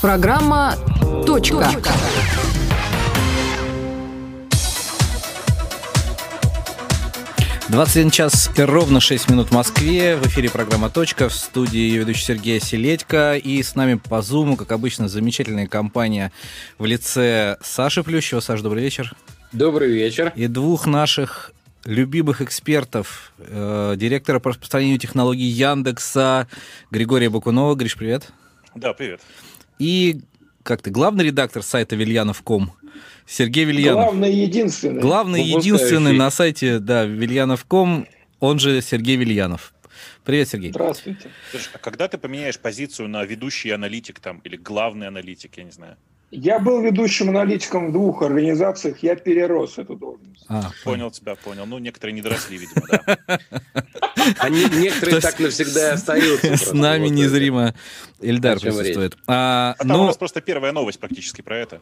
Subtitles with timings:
[0.00, 0.76] Программа
[1.26, 1.68] «Точка».
[7.68, 10.16] 21 час и ровно 6 минут в Москве.
[10.16, 11.28] В эфире программа «Точка».
[11.28, 13.34] В студии ее ведущий Сергей Селедько.
[13.34, 16.30] И с нами по Зуму, как обычно, замечательная компания
[16.78, 18.38] в лице Саши Плющева.
[18.38, 19.12] Саш, добрый вечер.
[19.50, 20.32] Добрый вечер.
[20.36, 21.50] И двух наших
[21.84, 26.46] любимых экспертов, э, директора по распространению технологий Яндекса
[26.92, 27.74] Григория Бакунова.
[27.74, 28.28] Гриш, привет.
[28.76, 29.20] Да, привет.
[29.78, 30.20] И,
[30.62, 32.72] как ты, главный редактор сайта Вильянов.ком
[33.26, 34.04] Сергей Вильянов.
[34.04, 35.00] Главный единственный.
[35.00, 38.06] Главный единственный на сайте, да, Вильянов.ком,
[38.40, 39.74] он же Сергей Вильянов.
[40.24, 40.70] Привет, Сергей.
[40.70, 41.30] Здравствуйте.
[41.50, 45.70] Слушай, а когда ты поменяешь позицию на ведущий аналитик там или главный аналитик, я не
[45.70, 45.96] знаю?
[46.30, 50.44] Я был ведущим аналитиком в двух организациях, я перерос эту должность.
[50.48, 51.64] А, понял тебя, понял.
[51.64, 53.18] Ну, некоторые не доросли, видимо, да.
[54.38, 56.56] Они некоторые так навсегда и остаются.
[56.56, 57.74] С нами незримо
[58.20, 59.16] Эльдар присутствует.
[59.26, 61.80] А там у нас просто первая новость практически про это.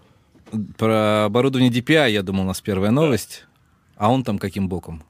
[0.79, 3.47] Про оборудование DPI, я думал, у нас первая новость.
[3.97, 5.03] А он там каким боком?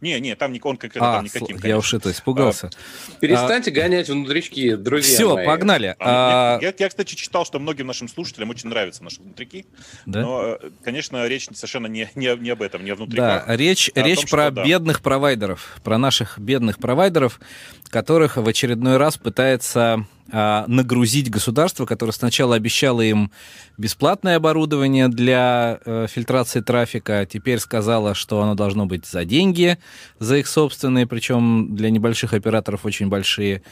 [0.00, 1.46] Не, не, там он конкретно а, там никаким.
[1.48, 1.66] Конечно.
[1.66, 2.70] Я уж это испугался.
[2.72, 5.14] А, Перестаньте а, гонять внутрички, друзья.
[5.14, 5.46] Все, мои.
[5.46, 5.96] погнали.
[5.98, 9.66] А, я, я, кстати, читал, что многим нашим слушателям очень нравятся наши внутрики.
[10.06, 10.22] Да?
[10.22, 13.46] Но, э, конечно, речь совершенно не, не, не об этом, не о внутриках.
[13.46, 15.02] Да, речь, а речь том, про что, бедных да.
[15.02, 17.40] провайдеров, про наших бедных провайдеров,
[17.88, 23.30] которых в очередной раз пытается а, нагрузить государство, которое сначала обещало им
[23.78, 29.78] бесплатное оборудование для э, фильтрации трафика, а теперь сказала, что оно должно быть за деньги,
[30.18, 33.62] за их собственные, причем для небольших операторов очень большие.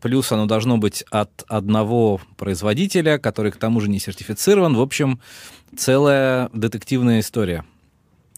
[0.00, 4.76] Плюс оно должно быть от одного производителя, который к тому же не сертифицирован.
[4.76, 5.20] В общем,
[5.76, 7.64] целая детективная история.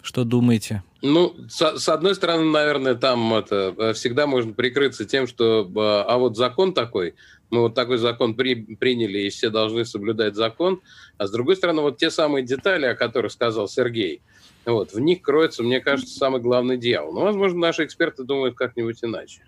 [0.02, 0.82] Что думаете?
[1.02, 6.16] Ну, с, с одной стороны, наверное, там это э, всегда можно прикрыться тем, что а
[6.18, 7.14] вот закон такой,
[7.50, 10.80] мы вот такой закон при, приняли, и все должны соблюдать закон.
[11.16, 14.22] А с другой стороны, вот те самые детали, о которых сказал Сергей,
[14.64, 17.14] вот, в них кроется, мне кажется, самый главный дьявол.
[17.14, 19.42] Но, возможно, наши эксперты думают как-нибудь иначе.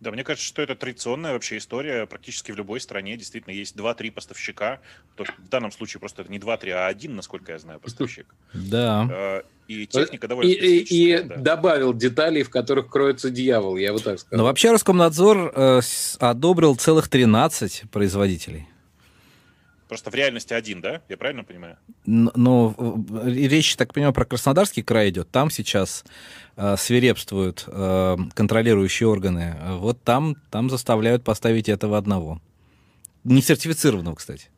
[0.00, 2.06] Да, мне кажется, что это традиционная вообще история.
[2.06, 4.80] Практически в любой стране действительно есть два-три поставщика.
[5.16, 8.26] То в данном случае просто это не два-три, а один, насколько я знаю, поставщик.
[8.52, 9.42] Да.
[9.68, 11.36] Э, и техника довольно И, и, и да.
[11.36, 14.38] добавил деталей, в которых кроется дьявол, я вот так сказал.
[14.38, 15.80] Но вообще Роскомнадзор э,
[16.18, 18.68] одобрил целых 13 производителей.
[19.88, 21.00] Просто в реальности один, да?
[21.08, 21.76] Я правильно понимаю?
[22.06, 22.74] Но
[23.24, 25.30] речь, так понимаю, про Краснодарский край идет.
[25.30, 26.04] Там сейчас
[26.56, 29.56] э, свирепствуют э, контролирующие органы.
[29.78, 32.40] Вот там, там заставляют поставить этого одного.
[33.22, 34.50] Не сертифицированного, кстати,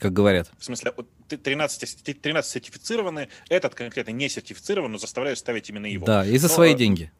[0.00, 0.50] как говорят.
[0.58, 0.92] В смысле,
[1.28, 6.06] 13, 13 сертифицированы, этот конкретно не сертифицирован, но заставляют ставить именно его.
[6.06, 7.12] Да, и за но, свои деньги.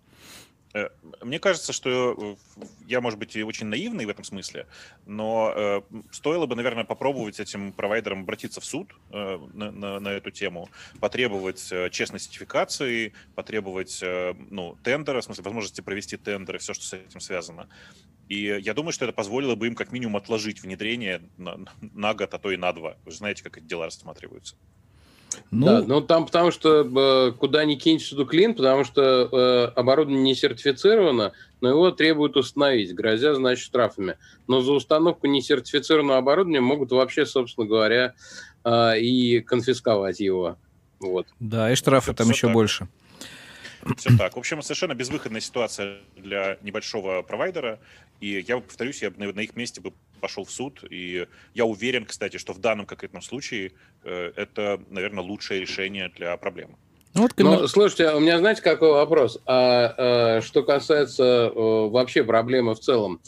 [0.73, 0.89] Э,
[1.21, 4.67] мне кажется, что э, я, может быть, очень наивный в этом смысле,
[5.05, 5.81] но э,
[6.11, 10.71] стоило бы, наверное, попробовать этим провайдерам обратиться в суд э, на, на, на эту тему,
[11.01, 16.85] потребовать э, честной сертификации, потребовать э, ну, тендера, в смысле возможности провести тендеры, все, что
[16.85, 17.69] с этим связано.
[18.31, 22.33] И я думаю, что это позволило бы им как минимум отложить внедрение на, на год,
[22.33, 22.95] а то и на два.
[23.05, 24.55] Вы же знаете, как эти дела рассматриваются.
[25.51, 29.65] Ну, да, ну там потому что э, куда ни кинь всюду клин, потому что э,
[29.75, 34.17] оборудование не сертифицировано, но его требуют установить, грозя, значит, штрафами.
[34.47, 38.15] Но за установку несертифицированного оборудования могут вообще, собственно говоря,
[38.65, 40.57] э, и конфисковать его.
[41.01, 41.27] Вот.
[41.41, 42.55] Да, и штрафы там еще так.
[42.55, 42.89] больше.
[43.97, 44.37] Все так.
[44.37, 47.79] В общем, совершенно безвыходная ситуация для небольшого провайдера.
[48.21, 50.85] И я повторюсь, я на их месте бы пошел в суд.
[50.91, 53.73] И я уверен, кстати, что в данном конкретном случае
[54.05, 56.77] э, это, наверное, лучшее решение для проблемы.
[57.15, 59.39] Ну, вот, Но, слушайте, у меня, знаете, какой вопрос?
[59.45, 63.21] А, а, что касается а, вообще проблемы в целом,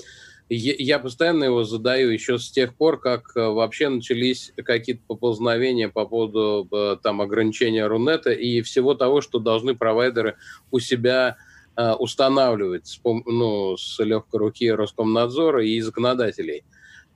[0.55, 6.05] я, постоянно его задаю еще с тех пор, как а, вообще начались какие-то поползновения по
[6.05, 10.37] поводу а, там ограничения Рунета и всего того, что должны провайдеры
[10.71, 11.37] у себя
[11.75, 16.65] а, устанавливать ну, с легкой руки Роскомнадзора и законодателей.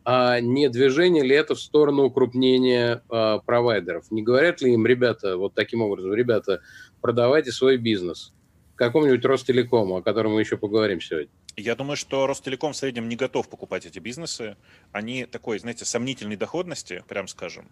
[0.05, 4.09] А не движение ли это в сторону укрупнения провайдеров?
[4.13, 6.61] Не говорят ли им, ребята, вот таким образом, ребята,
[7.01, 8.33] продавайте свой бизнес
[8.77, 11.29] какому-нибудь Ростелекому, о котором мы еще поговорим сегодня?
[11.57, 14.59] Я думаю, что Ростелеком в среднем не готов покупать эти бизнесы.
[14.93, 17.71] Они такой, знаете, сомнительной доходности, прям скажем.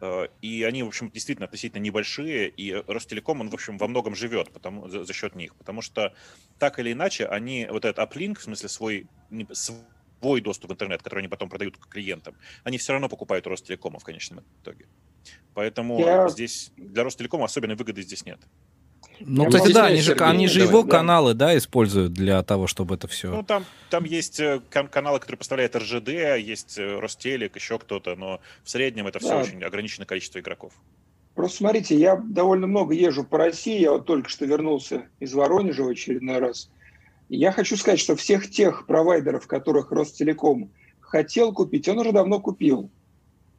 [0.00, 2.48] Э, и они, в общем, действительно относительно небольшие.
[2.48, 5.54] И Ростелеком, он, в общем, во многом живет потому, за, за счет них.
[5.56, 6.14] Потому что
[6.58, 9.06] так или иначе, они, вот этот аплинк, в смысле свой,
[9.52, 14.04] свой доступ в интернет, который они потом продают клиентам, они все равно покупают Ростелекома в
[14.04, 14.86] конечном итоге.
[15.52, 16.28] Поэтому Я...
[16.28, 18.40] здесь для Ростелекома особенной выгоды здесь нет.
[19.20, 20.90] Ну, кстати, да, они же, они же его да.
[20.90, 23.30] каналы, да, используют для того, чтобы это все...
[23.30, 26.08] Ну, там, там есть э, каналы, которые поставляют РЖД,
[26.38, 29.38] есть э, Ростелек, еще кто-то, но в среднем это все да.
[29.38, 30.72] очень ограниченное количество игроков.
[31.34, 35.82] Просто смотрите, я довольно много езжу по России, я вот только что вернулся из Воронежа
[35.82, 36.70] в очередной раз.
[37.28, 40.70] Я хочу сказать, что всех тех провайдеров, которых Ростелеком
[41.00, 42.90] хотел купить, он уже давно купил.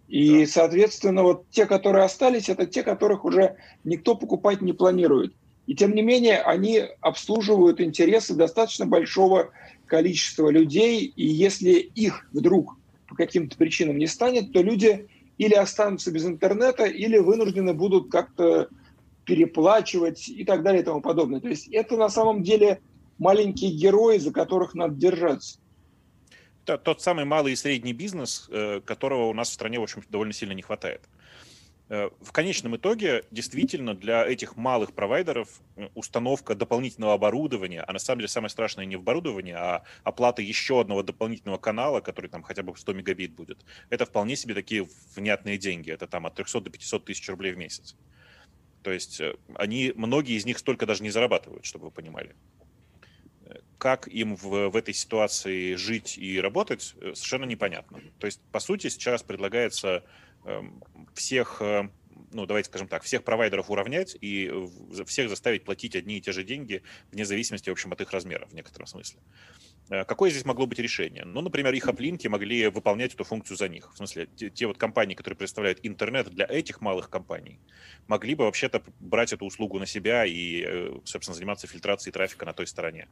[0.07, 0.51] И, да.
[0.51, 5.33] соответственно, вот те, которые остались, это те, которых уже никто покупать не планирует.
[5.67, 9.51] И тем не менее, они обслуживают интересы достаточно большого
[9.85, 11.13] количества людей.
[11.15, 12.77] И если их вдруг
[13.07, 18.69] по каким-то причинам не станет, то люди или останутся без интернета, или вынуждены будут как-то
[19.25, 21.41] переплачивать и так далее и тому подобное.
[21.41, 22.79] То есть это на самом деле
[23.17, 25.59] маленькие герои, за которых надо держаться.
[26.63, 30.01] Это тот самый малый и средний бизнес, э, которого у нас в стране, в общем,
[30.09, 31.01] довольно сильно не хватает.
[31.89, 37.99] Э, в конечном итоге, действительно, для этих малых провайдеров э, установка дополнительного оборудования, а на
[37.99, 42.43] самом деле самое страшное не в оборудовании, а оплата еще одного дополнительного канала, который там
[42.43, 45.89] хотя бы 100 мегабит будет, это вполне себе такие внятные деньги.
[45.89, 47.95] Это там от 300 до 500 тысяч рублей в месяц.
[48.83, 49.21] То есть
[49.55, 52.35] они, многие из них столько даже не зарабатывают, чтобы вы понимали
[53.77, 58.01] как им в, в этой ситуации жить и работать, э, совершенно непонятно.
[58.19, 60.01] То есть, по сути, сейчас предлагается э,
[61.13, 61.89] всех, э,
[62.31, 64.51] ну, давайте скажем так, всех провайдеров уравнять и
[65.05, 68.49] всех заставить платить одни и те же деньги, вне зависимости, в общем, от их размеров
[68.49, 69.19] в некотором смысле.
[69.89, 71.25] Э, какое здесь могло быть решение?
[71.25, 73.93] Ну, например, их оплинки могли выполнять эту функцию за них.
[73.93, 77.59] В смысле, те, те вот компании, которые представляют интернет для этих малых компаний,
[78.07, 82.53] могли бы вообще-то брать эту услугу на себя и, э, собственно, заниматься фильтрацией трафика на
[82.53, 83.07] той стороне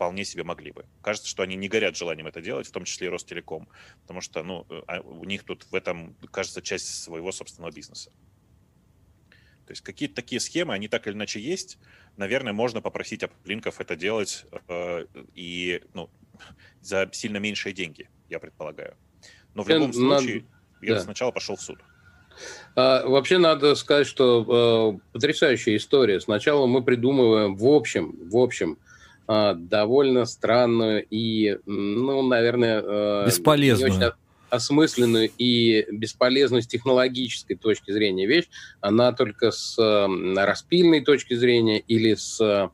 [0.00, 0.86] вполне себе могли бы.
[1.02, 3.68] Кажется, что они не горят желанием это делать, в том числе и Ростелеком,
[4.00, 8.10] потому что ну, а, у них тут в этом, кажется, часть своего собственного бизнеса.
[9.66, 11.76] То есть какие-то такие схемы, они так или иначе есть.
[12.16, 15.04] Наверное, можно попросить аплинков это делать э,
[15.34, 16.08] и ну,
[16.80, 18.96] за сильно меньшие деньги, я предполагаю.
[19.52, 20.86] Но в любом случае, Надо...
[20.86, 21.00] я да.
[21.00, 21.78] сначала пошел в суд.
[22.74, 26.22] А, вообще надо сказать, что э, потрясающая история.
[26.22, 28.78] Сначала мы придумываем в общем, в общем,
[29.54, 32.82] довольно странную и, ну, наверное...
[32.84, 33.90] Э, Бесполезную.
[33.90, 34.12] Не очень
[34.50, 38.48] осмысленную и бесполезную с технологической точки зрения вещь,
[38.80, 42.70] она только с распильной точки зрения или с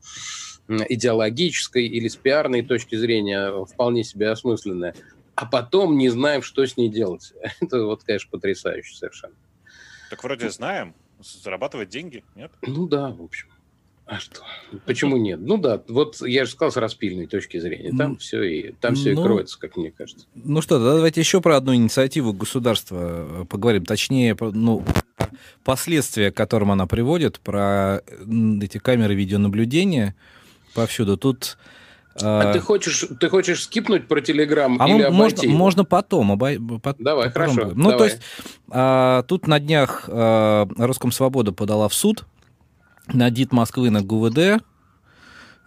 [0.67, 4.95] идеологической или с пиарной точки зрения вполне себе осмысленная.
[5.35, 7.33] А потом не знаем, что с ней делать.
[7.61, 9.35] Это вот, конечно, потрясающе совершенно.
[10.09, 12.51] Так вроде знаем, зарабатывать деньги, нет?
[12.63, 13.49] Ну да, в общем.
[14.07, 14.41] А что?
[14.85, 15.39] Почему нет?
[15.41, 17.89] Ну да, вот я же сказал с распильной точки зрения.
[17.97, 20.25] Там ну, все и там все ну, и кроется, как мне кажется.
[20.33, 23.83] Ну что, давайте еще про одну инициативу государства э, поговорим.
[23.83, 24.81] Точнее, ну,
[25.65, 28.01] последствия, к которым она приводит, про
[28.61, 30.15] эти камеры видеонаблюдения
[30.73, 31.17] повсюду.
[31.17, 31.57] Тут
[32.21, 35.57] а, а ты хочешь, ты хочешь скипнуть про Телеграм а или обойти можно, его?
[35.57, 36.31] можно потом.
[36.31, 37.55] Обой, по, Давай, потом.
[37.55, 37.71] хорошо.
[37.75, 37.97] Ну, давай.
[37.97, 38.21] то есть,
[38.69, 42.25] а, тут на днях а, Роскомсвобода подала в суд
[43.13, 44.63] на ДИТ Москвы, на ГУВД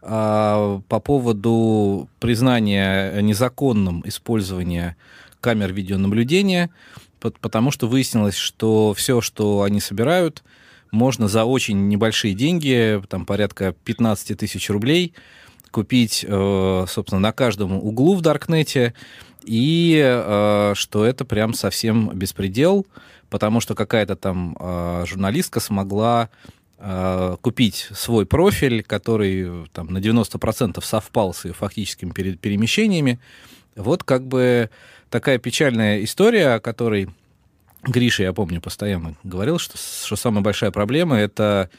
[0.03, 4.97] а, по поводу признания незаконным использования
[5.41, 6.71] камер видеонаблюдения,
[7.19, 10.43] потому что выяснилось, что все, что они собирают,
[10.91, 15.15] можно за очень небольшие деньги, там порядка 15 тысяч рублей,
[15.71, 18.95] купить, э, собственно, на каждом углу в Даркнете,
[19.43, 22.87] и э, что это прям совсем беспредел,
[23.29, 26.29] потому что какая-то там э, журналистка смогла
[27.43, 33.21] купить свой профиль, который там на 90% совпал с ее фактическими перемещениями.
[33.77, 34.71] Вот как бы
[35.11, 37.11] такая печальная история, о которой
[37.83, 41.71] Гриша, я помню, постоянно говорил, что, что самая большая проблема— это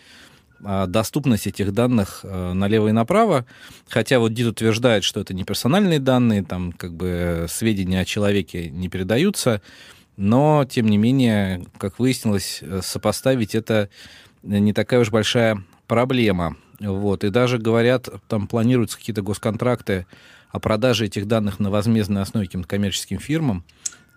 [0.63, 3.45] а, доступность этих данных э, налево и направо,
[3.87, 8.69] хотя вот ДИД утверждает, что это не персональные данные, там как бы сведения о человеке
[8.69, 9.61] не передаются,
[10.17, 13.89] но, тем не менее, как выяснилось, э, сопоставить это
[14.43, 16.55] не такая уж большая проблема.
[16.79, 17.23] Вот.
[17.23, 20.07] И даже говорят, там планируются какие-то госконтракты
[20.49, 23.63] о продаже этих данных на возмездной основе каким-то коммерческим фирмам.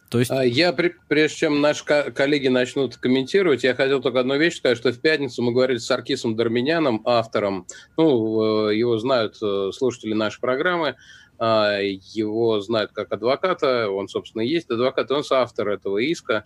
[0.08, 0.30] То есть...
[0.30, 4.92] А, я, прежде чем наши коллеги начнут комментировать, я хотел только одну вещь сказать, что
[4.92, 7.66] в пятницу мы говорили с Аркисом Дарминяном, автором,
[7.96, 10.96] ну, э, его знают э, слушатели нашей программы,
[11.38, 16.44] а, его знают как адвоката, он, собственно, есть адвокат, он соавтор этого иска,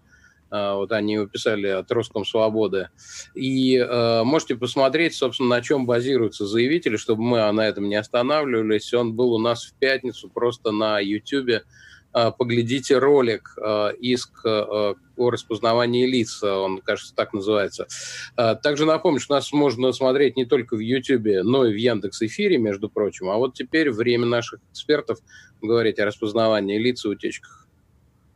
[0.50, 2.88] вот они его писали от Роском Свободы.
[3.34, 8.94] И э, можете посмотреть, собственно, на чем базируются заявители, чтобы мы на этом не останавливались.
[8.94, 11.62] Он был у нас в пятницу просто на YouTube
[12.10, 14.94] а, поглядите ролик а, «Иск о
[15.30, 17.88] распознавании лиц», он, кажется, так называется.
[18.36, 22.56] Также напомню, что нас можно смотреть не только в YouTube, но и в Яндекс Эфире,
[22.56, 23.28] между прочим.
[23.28, 25.18] А вот теперь время наших экспертов
[25.60, 27.67] говорить о распознавании лиц и утечках.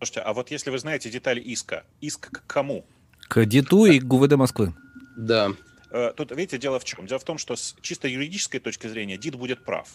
[0.03, 2.85] Слушайте, а вот если вы знаете детали иска, иск к кому?
[3.29, 4.75] К ДИТУ и к ГУВД Москвы.
[5.17, 5.53] Да.
[5.93, 7.07] Э, тут, видите, дело в чем?
[7.07, 9.89] Дело в том, что с чисто юридической точки зрения ДИТ будет прав.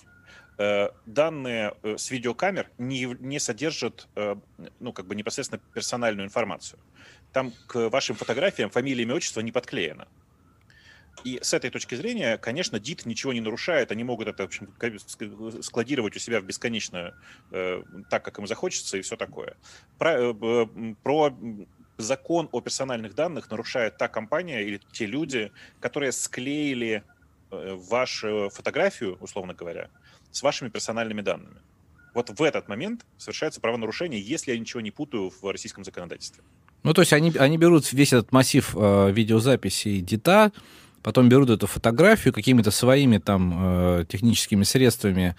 [0.59, 4.07] Э, данные э, с видеокамер не, не содержат,
[4.79, 6.79] ну, как бы непосредственно персональную информацию.
[7.33, 10.07] Там к вашим фотографиям фамилия, имя, отчество не подклеено.
[11.23, 14.69] И с этой точки зрения, конечно, ДИТ ничего не нарушает, они могут это, в общем,
[15.61, 17.13] складировать у себя в бесконечно
[17.51, 19.55] э, так, как им захочется, и все такое.
[19.97, 21.35] Про, э, про
[21.97, 27.03] закон о персональных данных нарушает та компания или те люди, которые склеили
[27.51, 29.89] э, вашу фотографию, условно говоря,
[30.31, 31.61] с вашими персональными данными.
[32.13, 36.43] Вот в этот момент совершается правонарушение, если я ничего не путаю в российском законодательстве.
[36.83, 40.51] Ну, то есть они, они берут весь этот массив э, видеозаписей ДИТа,
[41.03, 45.35] потом берут эту фотографию какими-то своими там э, техническими средствами,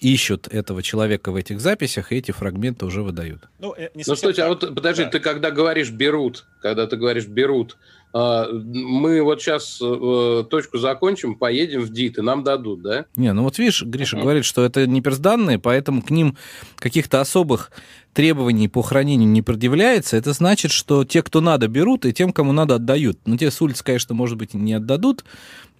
[0.00, 3.48] ищут этого человека в этих записях, и эти фрагменты уже выдают.
[3.58, 5.10] Ну, э, не ну стойте, а вот подожди, да.
[5.10, 7.76] ты когда говоришь «берут», когда ты говоришь «берут»,
[8.14, 13.06] мы вот сейчас э, точку закончим, поедем в ДИТ, и нам дадут, да?
[13.16, 14.22] Не, ну вот видишь, Гриша uh-huh.
[14.22, 16.36] говорит, что это не персданные, поэтому к ним
[16.76, 17.72] каких-то особых
[18.12, 20.16] требований по хранению не предъявляется.
[20.16, 23.18] Это значит, что те, кто надо, берут, и тем, кому надо, отдают.
[23.26, 25.24] Ну, те с улицы, конечно, может быть, не отдадут,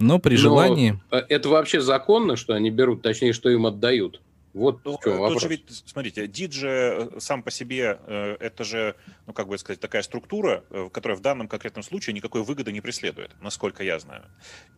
[0.01, 1.01] но при желании...
[1.13, 4.21] Но э, это вообще законно, что они берут, точнее, что им отдают?
[4.55, 5.43] Вот ну, в чем вопрос.
[5.43, 8.95] Же ведь, смотрите, диджи э, сам по себе, э, это же,
[9.27, 12.81] ну, как бы сказать, такая структура, э, которая в данном конкретном случае никакой выгоды не
[12.81, 14.23] преследует, насколько я знаю.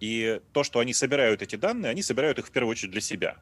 [0.01, 3.37] И то, что они собирают эти данные, они собирают их в первую очередь для себя.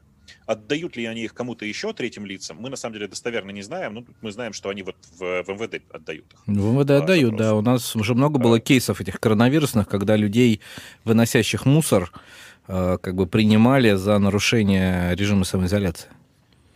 [0.45, 3.95] Отдают ли они их кому-то еще, третьим лицам, мы на самом деле достоверно не знаем.
[3.95, 6.41] Ну, мы знаем, что они вот в, в МВД отдают их.
[6.47, 7.47] В МВД отдают, запрос.
[7.47, 7.55] да.
[7.55, 10.61] У нас уже много было кейсов этих коронавирусных, когда людей,
[11.05, 12.11] выносящих мусор,
[12.67, 16.09] как бы принимали за нарушение режима самоизоляции.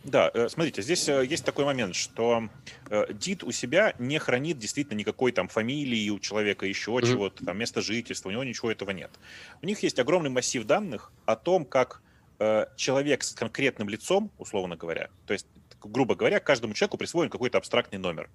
[0.03, 2.47] Да, э, смотрите, здесь э, есть такой момент, что
[2.89, 7.07] э, ДИТ у себя не хранит действительно никакой там фамилии у человека, еще mm-hmm.
[7.07, 9.11] чего-то, там место жительства, у него ничего этого нет.
[9.61, 12.01] У них есть огромный массив данных о том, как
[12.77, 15.45] человек с конкретным лицом, условно говоря, то есть,
[15.83, 18.29] грубо говоря, каждому человеку присвоен какой-то абстрактный номер.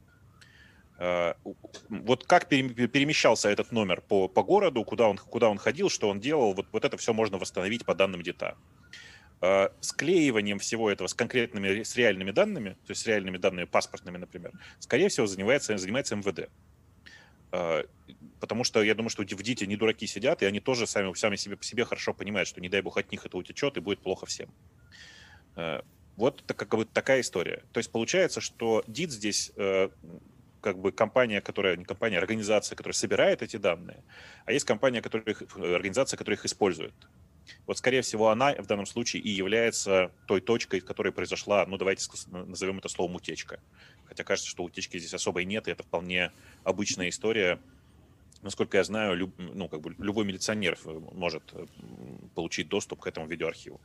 [1.88, 6.20] Вот как перемещался этот номер по, по городу, куда он, куда он ходил, что он
[6.20, 8.58] делал, вот, вот это все можно восстановить по данным ДИТа.
[9.40, 14.16] Э, склеиванием всего этого с конкретными, с реальными данными, то есть с реальными данными паспортными,
[14.16, 16.48] например, скорее всего, занимается, занимается МВД.
[17.52, 17.84] Э,
[18.40, 21.36] потому что я думаю, что в ДИТе не дураки сидят, и они тоже сами, сами
[21.36, 24.00] себе по себе хорошо понимают, что не дай бог от них это утечет, и будет
[24.00, 24.48] плохо всем.
[25.56, 25.82] Э,
[26.16, 27.64] вот как бы такая история.
[27.72, 29.52] То есть получается, что ДИТ здесь
[30.60, 34.02] как бы компания, которая, не компания, а организация, которая собирает эти данные,
[34.46, 35.36] а есть компания, которая
[35.74, 36.94] организация, которая их использует.
[37.66, 41.76] Вот, скорее всего, она в данном случае и является той точкой, в которой произошла, ну,
[41.76, 43.60] давайте назовем это словом утечка.
[44.04, 46.30] Хотя кажется, что утечки здесь особой нет, и это вполне
[46.62, 47.58] обычная история.
[48.42, 51.64] Насколько я знаю, люб, ну, как бы любой милиционер э, может э,
[52.34, 53.80] получить доступ к этому видеоархиву.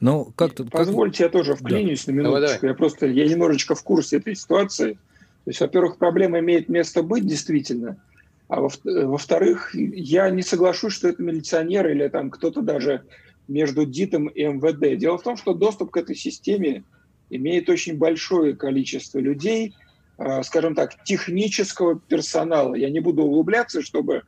[0.00, 1.26] Ну, как -то, Позвольте, как...
[1.26, 2.12] я тоже вклинюсь да.
[2.12, 2.40] на минуточку.
[2.40, 2.70] Давай, давай.
[2.70, 4.94] Я просто, я немножечко в курсе этой ситуации.
[4.94, 8.02] То есть, во-первых, проблема имеет место быть действительно–
[8.48, 13.04] а во-вторых, я не соглашусь, что это милиционер или там кто-то даже
[13.48, 14.98] между ДИТом и МВД.
[14.98, 16.84] Дело в том, что доступ к этой системе
[17.30, 19.74] имеет очень большое количество людей,
[20.18, 22.74] а, скажем так, технического персонала.
[22.74, 24.22] Я не буду углубляться, чтобы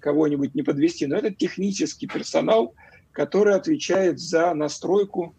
[0.00, 2.74] кого-нибудь не подвести, но это технический персонал,
[3.12, 5.34] который отвечает за настройку,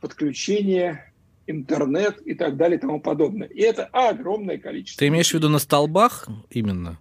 [0.00, 1.12] подключение,
[1.46, 3.48] интернет и так далее и тому подобное.
[3.48, 5.00] И это огромное количество.
[5.00, 6.98] Ты имеешь в виду на столбах именно?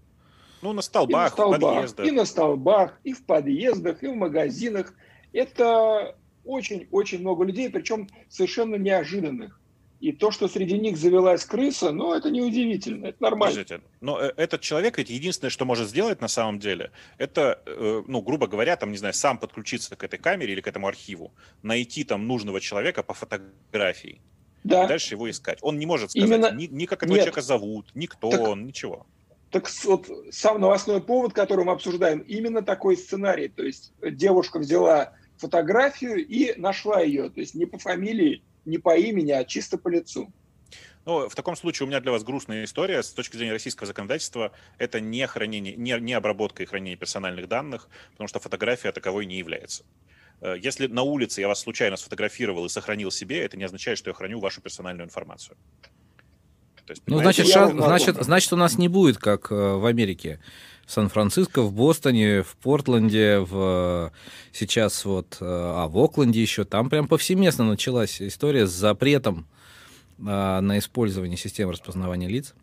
[0.62, 2.08] Ну, на столбах, и на столбах, в подъездах.
[2.08, 4.94] И на столбах, и в подъездах, и в магазинах.
[5.32, 9.60] Это очень-очень много людей, причем совершенно неожиданных.
[10.00, 13.54] И то, что среди них завелась крыса, ну, это неудивительно, это нормально.
[13.54, 18.04] Подождите, но э, этот человек, ведь единственное, что может сделать на самом деле, это, э,
[18.08, 21.34] ну, грубо говоря, там, не знаю, сам подключиться к этой камере или к этому архиву,
[21.64, 24.22] найти там нужного человека по фотографии,
[24.64, 24.86] да.
[24.86, 25.60] и дальше его искать.
[25.62, 26.52] Он не может сказать Именно...
[26.54, 27.26] ни, ни как этого Нет.
[27.26, 28.40] человека зовут, ни кто так...
[28.40, 29.06] он, ничего.
[29.52, 33.48] Так вот, сам новостной повод, который мы обсуждаем, именно такой сценарий.
[33.48, 37.30] То есть девушка взяла фотографию и нашла ее.
[37.30, 40.32] То есть не по фамилии, не по имени, а чисто по лицу.
[41.06, 43.02] Ну, в таком случае у меня для вас грустная история.
[43.02, 47.90] С точки зрения российского законодательства, это не хранение, не, не обработка и хранение персональных данных,
[48.12, 49.84] потому что фотография таковой не является.
[50.42, 54.10] Э, если на улице я вас случайно сфотографировал и сохранил себе, это не означает, что
[54.10, 55.58] я храню вашу персональную информацию.
[56.90, 60.40] То есть, ну, значит, шанс, значит, значит, у нас не будет, как э, в Америке.
[60.88, 64.12] В Сан-Франциско, в Бостоне, в Портленде, в
[64.52, 69.46] сейчас вот, э, а в Окленде еще, там прям повсеместно началась история с запретом
[70.26, 72.56] а, на использование системы распознавания лиц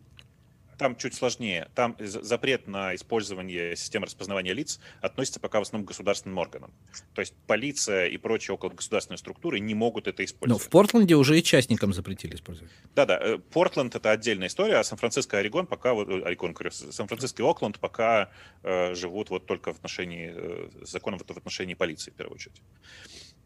[0.77, 1.69] там чуть сложнее.
[1.75, 6.71] Там запрет на использование системы распознавания лиц относится пока в основном к государственным органам.
[7.13, 10.61] То есть полиция и прочие около государственные структуры не могут это использовать.
[10.61, 12.71] Но в Портленде уже и частникам запретили использовать.
[12.95, 17.45] Да-да, э, Портленд это отдельная история, а Сан-Франциско и Орегон пока, э, Орегон, Сан-Франциско и
[17.45, 18.29] Окленд пока
[18.63, 22.61] э, живут вот только в отношении, э, законом в отношении полиции, в первую очередь.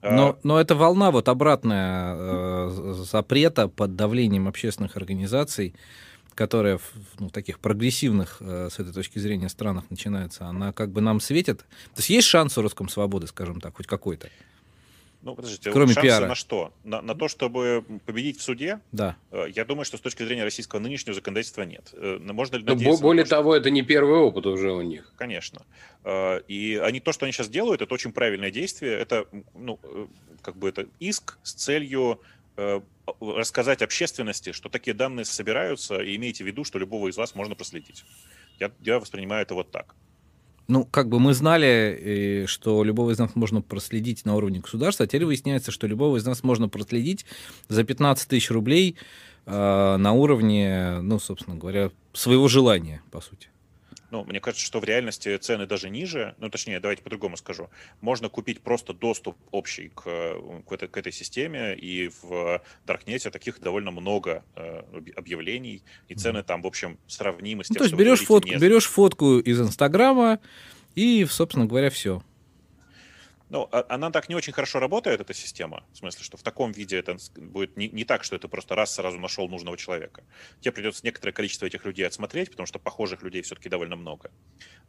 [0.02, 5.76] А но, но эта волна вот обратная э, запрета под давлением общественных организаций,
[6.36, 11.02] которая в ну, таких прогрессивных э, с этой точки зрения странах начинается, она как бы
[11.02, 11.60] нам светит?
[11.60, 14.30] То есть есть шанс у русском свободы, скажем так, хоть какой-то?
[15.24, 16.28] Ну, подождите, Кроме шансы пиара.
[16.28, 16.74] на что?
[16.84, 18.80] На, на то, чтобы победить в суде?
[18.92, 19.16] Да.
[19.32, 21.90] Э, я думаю, что с точки зрения российского нынешнего законодательства нет.
[21.94, 23.58] Э, можно ли надеяться Более то, того, что...
[23.58, 25.14] это не первый опыт уже у них.
[25.18, 25.64] Конечно.
[26.48, 28.94] И они, то, что они сейчас делают, это очень правильное действие.
[28.94, 29.80] Это, ну,
[30.42, 32.20] как бы это иск с целью
[33.20, 37.56] рассказать общественности, что такие данные собираются, и имейте в виду, что любого из вас можно
[37.56, 38.04] проследить.
[38.60, 39.96] Я, я воспринимаю это вот так.
[40.68, 45.08] Ну, как бы мы знали, что любого из нас можно проследить на уровне государства, а
[45.08, 47.26] теперь выясняется, что любого из нас можно проследить
[47.68, 48.96] за 15 тысяч рублей
[49.46, 49.52] э,
[49.98, 53.50] на уровне, ну, собственно говоря, своего желания, по сути.
[54.12, 56.36] Ну, мне кажется, что в реальности цены даже ниже.
[56.38, 57.70] Ну, точнее, давайте по-другому скажу.
[58.02, 63.62] Можно купить просто доступ общий к, к, этой, к этой системе, и в Даркнете таких
[63.62, 64.84] довольно много э,
[65.16, 68.50] объявлений, и цены там, в общем, сравнимы с ну, тем, ну, То есть берешь, фотку,
[68.50, 70.40] берешь фотку из Инстаграма,
[70.96, 72.22] и, собственно говоря, все.
[73.52, 75.84] Ну, а, она так не очень хорошо работает, эта система.
[75.92, 78.96] В смысле, что в таком виде это будет не, не так, что это просто раз
[78.96, 80.24] сразу нашел нужного человека.
[80.62, 84.32] Тебе придется некоторое количество этих людей отсмотреть, потому что похожих людей все-таки довольно много.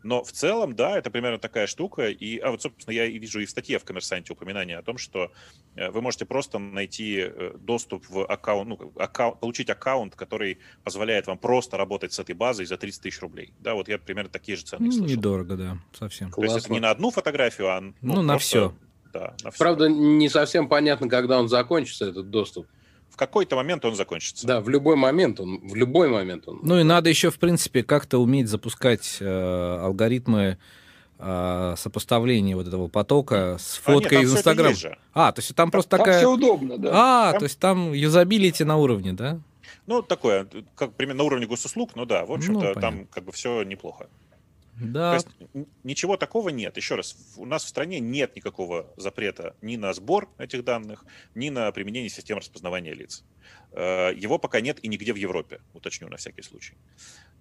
[0.05, 2.09] Но в целом, да, это примерно такая штука.
[2.09, 5.33] И, а вот, собственно, я вижу и в статье в «Коммерсанте» упоминание о том, что
[5.75, 11.27] э, вы можете просто найти э, доступ в аккаунт, ну, аккаунт, получить аккаунт, который позволяет
[11.27, 13.55] вам просто работать с этой базой за 30 тысяч рублей.
[13.59, 15.17] Да, вот я примерно такие же цены ну, слышал.
[15.17, 16.29] Недорого, да, совсем.
[16.29, 16.55] То Классно.
[16.55, 18.75] есть это не на одну фотографию, а ну, ну на все все.
[19.13, 19.59] Да, на все.
[19.59, 22.67] Правда, не совсем понятно, когда он закончится, этот доступ.
[23.11, 24.47] В какой-то момент он закончится.
[24.47, 26.61] Да, в любой момент он, в любой момент он.
[26.63, 30.57] Ну и надо еще, в принципе, как-то уметь запускать э, алгоритмы
[31.19, 34.77] э, сопоставления вот этого потока с фоткой а, нет, из Инстаграма.
[35.13, 36.19] А, то есть там просто там такая...
[36.19, 36.91] все удобно, да.
[36.93, 37.39] А, там...
[37.41, 39.41] то есть там юзабилити на уровне, да?
[39.87, 43.33] Ну, такое, как примерно на уровне госуслуг, ну да, в общем-то, ну, там как бы
[43.33, 44.07] все неплохо.
[44.83, 45.11] Да.
[45.11, 46.77] То есть ничего такого нет.
[46.77, 51.51] Еще раз, у нас в стране нет никакого запрета ни на сбор этих данных, ни
[51.51, 53.25] на применение систем распознавания лиц.
[53.73, 56.75] Э, его пока нет и нигде в Европе, уточню на всякий случай.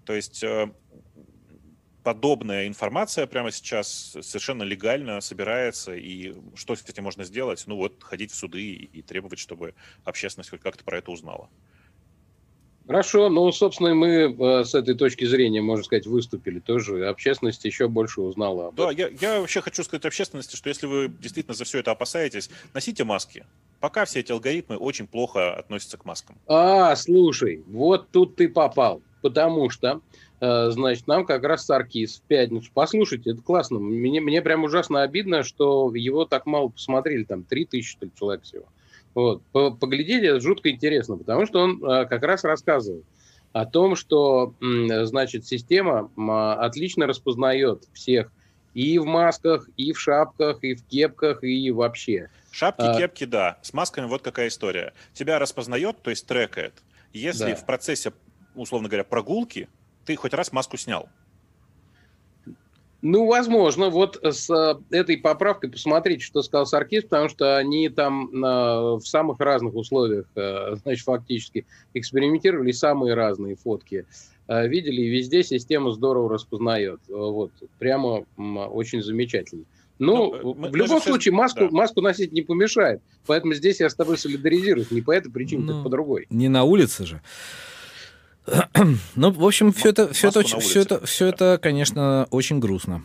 [0.05, 0.71] То есть э,
[2.03, 7.63] подобная информация прямо сейчас совершенно легально собирается, и что этим можно сделать?
[7.67, 9.73] Ну вот, ходить в суды и требовать, чтобы
[10.03, 11.49] общественность хоть как-то про это узнала.
[12.91, 17.07] Хорошо, ну, собственно, мы э, с этой точки зрения, можно сказать, выступили тоже.
[17.07, 21.07] Общественность еще больше узнала об Да, я, я вообще хочу сказать общественности, что если вы
[21.07, 23.45] действительно за все это опасаетесь, носите маски.
[23.79, 26.35] Пока все эти алгоритмы очень плохо относятся к маскам.
[26.47, 29.01] А, слушай, вот тут ты попал.
[29.21, 30.01] Потому что,
[30.41, 32.71] э, значит, нам как раз Саркис в пятницу.
[32.73, 33.79] Послушайте, это классно.
[33.79, 37.23] Мне, мне прям ужасно обидно, что его так мало посмотрели.
[37.23, 38.65] Там 3 тысячи человек всего.
[39.13, 39.41] Вот.
[39.51, 43.03] Поглядели, это жутко интересно, потому что он а, как раз рассказывал
[43.53, 46.09] о том, что, значит, система
[46.57, 48.31] отлично распознает всех
[48.73, 52.29] и в масках, и в шапках, и в кепках, и вообще.
[52.51, 52.97] Шапки, а...
[52.97, 53.57] кепки, да.
[53.61, 54.93] С масками вот какая история.
[55.13, 56.81] Тебя распознает, то есть трекает.
[57.13, 57.55] Если да.
[57.55, 58.13] в процессе,
[58.55, 59.67] условно говоря, прогулки
[60.05, 61.09] ты хоть раз маску снял.
[63.01, 68.29] Ну, возможно, вот с э, этой поправкой посмотрите, что сказал Саркис, потому что они там
[68.31, 74.05] э, в самых разных условиях, э, значит, фактически экспериментировали самые разные фотки.
[74.47, 76.99] Видели, и везде система здорово распознает.
[77.07, 79.63] Вот, прямо очень замечательно.
[79.97, 81.69] Ну, ну мы, в любом случае, маску, да.
[81.71, 83.01] маску носить не помешает.
[83.27, 84.91] Поэтому здесь я с тобой солидаризируюсь.
[84.91, 86.25] Не по этой причине, ну, так по другой.
[86.29, 87.21] Не на улице же.
[89.15, 93.03] Ну, в общем, все это, все это, все это, все это, конечно, очень грустно.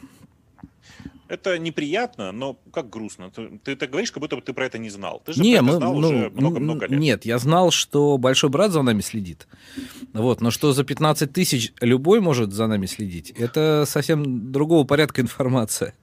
[1.29, 3.31] Это неприятно, но как грустно.
[3.31, 5.21] Ты, ты так говоришь, как будто бы ты про это не знал.
[5.25, 7.01] Ты же не, мы, знал ну, уже много-много лет.
[7.01, 9.49] Нет, я знал, что большой брат за нами следит.
[10.13, 15.21] Вот, но что за 15 тысяч любой может за нами следить, это совсем другого порядка
[15.21, 15.95] информация.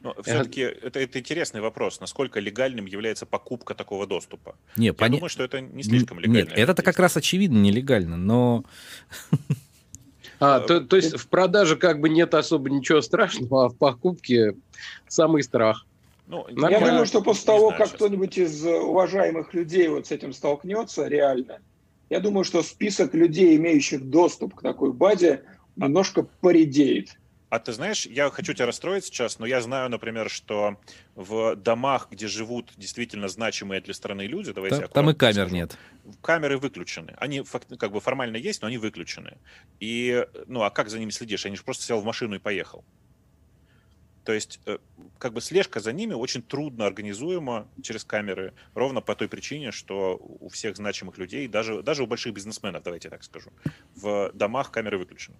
[0.00, 4.56] Но все-таки это, это интересный вопрос, насколько легальным является покупка такого доступа.
[4.76, 5.16] Не, Я поня...
[5.16, 6.48] думаю, что это не слишком легально.
[6.48, 8.64] Нет, это как раз очевидно нелегально, но...
[10.42, 14.54] А, то, то есть в продаже как бы нет особо ничего страшного, а в покупке
[15.06, 15.84] самый страх.
[16.28, 20.32] Ну, я думаю, что после того, знаю, как кто-нибудь из уважаемых людей вот с этим
[20.32, 21.58] столкнется реально,
[22.08, 25.42] я думаю, что список людей, имеющих доступ к такой базе,
[25.76, 27.18] немножко поредеет.
[27.50, 30.78] А ты знаешь, я хочу тебя расстроить сейчас, но я знаю, например, что
[31.16, 35.54] в домах, где живут действительно значимые для страны люди, давайте там, там и камер скажу,
[35.56, 35.78] нет.
[36.22, 37.12] Камеры выключены.
[37.16, 37.42] Они
[37.76, 39.36] как бы формально есть, но они выключены.
[39.80, 41.44] И, ну, а как за ними следишь?
[41.44, 42.84] Они же просто сел в машину и поехал.
[44.24, 44.78] То есть, э,
[45.18, 50.16] как бы слежка за ними очень трудно организуема через камеры, ровно по той причине, что
[50.20, 53.50] у всех значимых людей, даже, даже у больших бизнесменов, давайте я так скажу,
[53.96, 55.36] в домах камеры выключены.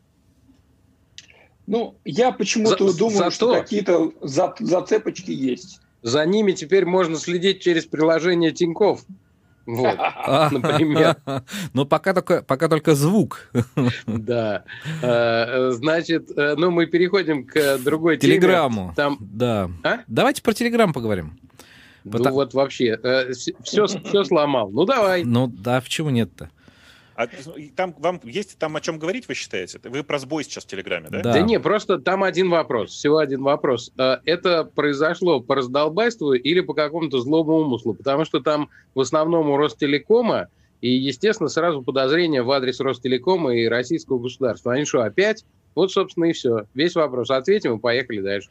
[1.70, 3.30] Ну, я почему-то за, думаю, зато...
[3.30, 5.80] что какие-то за, зацепочки есть.
[6.02, 9.04] За ними теперь можно следить через приложение Тиньков.
[9.66, 9.96] Вот,
[10.50, 11.16] например.
[11.72, 13.52] Но пока только, пока только звук.
[14.04, 14.64] Да.
[15.00, 18.32] Э, значит, э, ну мы переходим к другой теме.
[18.32, 18.92] Телеграмму.
[18.96, 19.18] Там...
[19.20, 19.70] Да.
[19.84, 20.00] А?
[20.08, 21.38] Давайте про Телеграм поговорим.
[22.02, 22.34] Ну Потому...
[22.34, 22.98] вот вообще,
[23.62, 24.70] все, э, все сломал.
[24.72, 25.22] Ну давай.
[25.22, 26.50] Ну да, почему нет-то?
[27.20, 27.28] А
[27.76, 29.78] там вам есть там о чем говорить, вы считаете?
[29.84, 31.20] Вы про сбой сейчас в Телеграме, да?
[31.20, 33.92] Да, да не, просто там один вопрос, всего один вопрос.
[33.98, 37.92] А это произошло по раздолбайству или по какому-то злому умыслу?
[37.92, 40.48] Потому что там в основном у Ростелекома
[40.80, 44.72] и, естественно, сразу подозрения в адрес Ростелекома и российского государства.
[44.72, 45.44] Они что, опять?
[45.74, 46.64] Вот, собственно, и все.
[46.72, 48.48] Весь вопрос ответим и поехали дальше.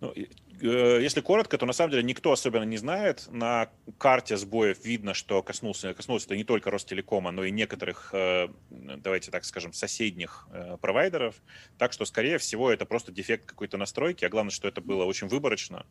[0.00, 0.14] Ну,
[0.60, 3.28] если коротко, то на самом деле никто особенно не знает.
[3.30, 8.48] На карте сбоев видно, что коснулся, коснулся это не только Ростелекома, но и некоторых, э,
[8.70, 11.34] давайте так скажем, соседних э, провайдеров.
[11.78, 15.28] Так что, скорее всего, это просто дефект какой-то настройки, а главное, что это было очень
[15.28, 15.86] выборочно.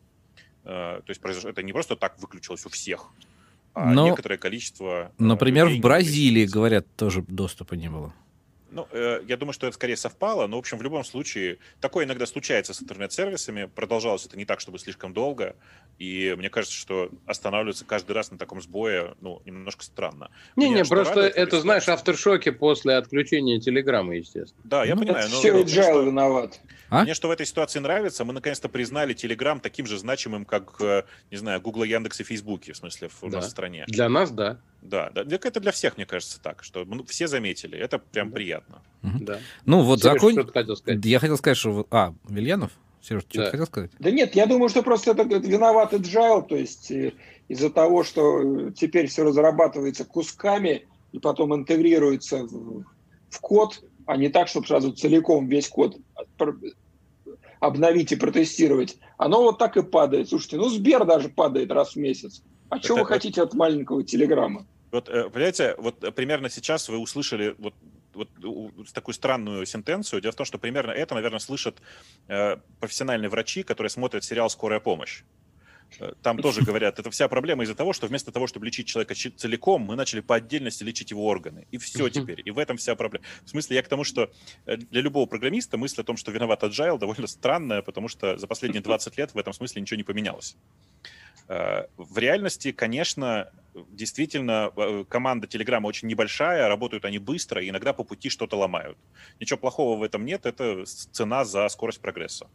[0.64, 3.12] То есть это не просто так выключилось у всех,
[3.76, 5.12] а но, некоторое количество...
[5.20, 8.14] Например, в Бразилии, говорят, тоже доступа не было.
[8.76, 12.04] Ну, э, я думаю, что это скорее совпало, но, в общем, в любом случае, такое
[12.04, 13.70] иногда случается с интернет-сервисами.
[13.74, 15.56] Продолжалось это не так, чтобы слишком долго,
[15.98, 20.30] и мне кажется, что останавливаться каждый раз на таком сбое, ну, немножко странно.
[20.58, 24.62] Не-не, просто радует, это, знаешь, авторшоки после отключения Телеграма, естественно.
[24.66, 25.24] Да, я ну, понимаю.
[25.24, 26.60] Это но, все Agile виноват.
[26.90, 27.04] А?
[27.04, 31.04] Мне что в этой ситуации нравится, мы наконец-то признали Телеграм таким же значимым, как, э,
[31.32, 33.38] не знаю, Google, Яндекс и Фейсбуке, в смысле, в да.
[33.38, 33.86] нашей стране.
[33.88, 34.60] Для нас, да.
[34.90, 38.36] Да, да, это для всех, мне кажется, так, что ну, все заметили, это прям да.
[38.36, 38.82] приятно.
[39.02, 39.40] Да.
[39.66, 40.52] Ну вот Сереж, закон...
[40.52, 41.88] Хотел Я хотел сказать, что...
[41.92, 42.72] А, Вильянов?
[43.02, 43.52] Сереж, что да.
[43.52, 43.92] хотел сказать?
[44.00, 47.14] Да нет, я думаю, что просто это, это виноват agile, то есть э,
[47.48, 52.84] из-за того, что теперь все разрабатывается кусками и потом интегрируется в,
[53.30, 55.98] в код, а не так, чтобы сразу целиком весь код
[57.60, 58.98] обновить и протестировать.
[59.18, 60.30] Оно вот так и падает.
[60.30, 62.44] Слушайте, ну Сбер даже падает раз в месяц.
[62.70, 64.66] А что вы хотите от маленького телеграмма?
[64.92, 67.74] Вот, э, понимаете, вот примерно сейчас вы услышали вот
[68.16, 68.30] вот
[68.94, 70.22] такую странную сентенцию.
[70.22, 71.82] Дело в том, что примерно это, наверное, слышат
[72.28, 75.24] э, профессиональные врачи, которые смотрят сериал «Скорая помощь».
[76.00, 79.14] Э, там тоже говорят, это вся проблема из-за того, что вместо того, чтобы лечить человека
[79.16, 81.68] целиком, мы начали по отдельности лечить его органы.
[81.72, 82.42] И все теперь.
[82.44, 83.26] И в этом вся проблема.
[83.44, 84.32] В смысле, я к тому, что
[84.66, 88.82] для любого программиста мысль о том, что виноват agile, довольно странная, потому что за последние
[88.82, 90.56] 20 лет в этом смысле ничего не поменялось.
[91.48, 97.94] Э, в реальности, конечно, действительно э, команда Телеграма очень небольшая, работают они быстро, и иногда
[97.94, 98.98] по пути что-то ломают.
[99.40, 102.48] Ничего плохого в этом нет, это цена за скорость прогресса.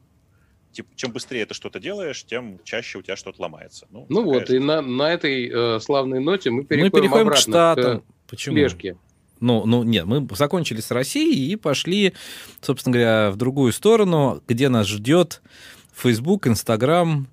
[0.94, 3.86] Чем быстрее ты что-то делаешь, тем чаще у тебя что-то ломается.
[3.90, 7.36] Ну, ну вот, и на, на этой э, славной ноте мы переходим, мы переходим обратно
[7.36, 8.00] к Штатам.
[8.00, 8.54] К Почему?
[8.54, 8.96] Слежке.
[9.40, 12.12] Ну, ну, нет, мы закончили с Россией и пошли,
[12.60, 15.42] собственно говоря, в другую сторону, где нас ждет
[15.94, 17.26] Facebook, Instagram,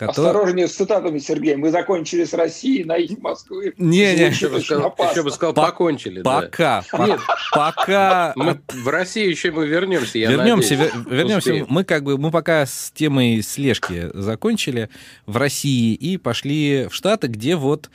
[0.00, 0.28] Который...
[0.28, 1.56] Осторожнее с цитатами, Сергей.
[1.56, 3.74] Мы закончили с Россией на их Москвы.
[3.76, 4.28] Не, не.
[4.28, 6.22] Еще бы сказал, еще бы сказал покончили.
[6.22, 6.82] Пока.
[6.90, 7.06] Да.
[7.06, 7.20] Нет,
[7.52, 8.32] пока.
[8.34, 10.16] Мы в Россию еще мы вернемся.
[10.16, 11.50] Я вернемся, надеюсь, вернемся.
[11.50, 11.66] Успеем.
[11.68, 14.88] Мы как бы мы пока с темой слежки закончили
[15.26, 17.90] в России и пошли в Штаты, где вот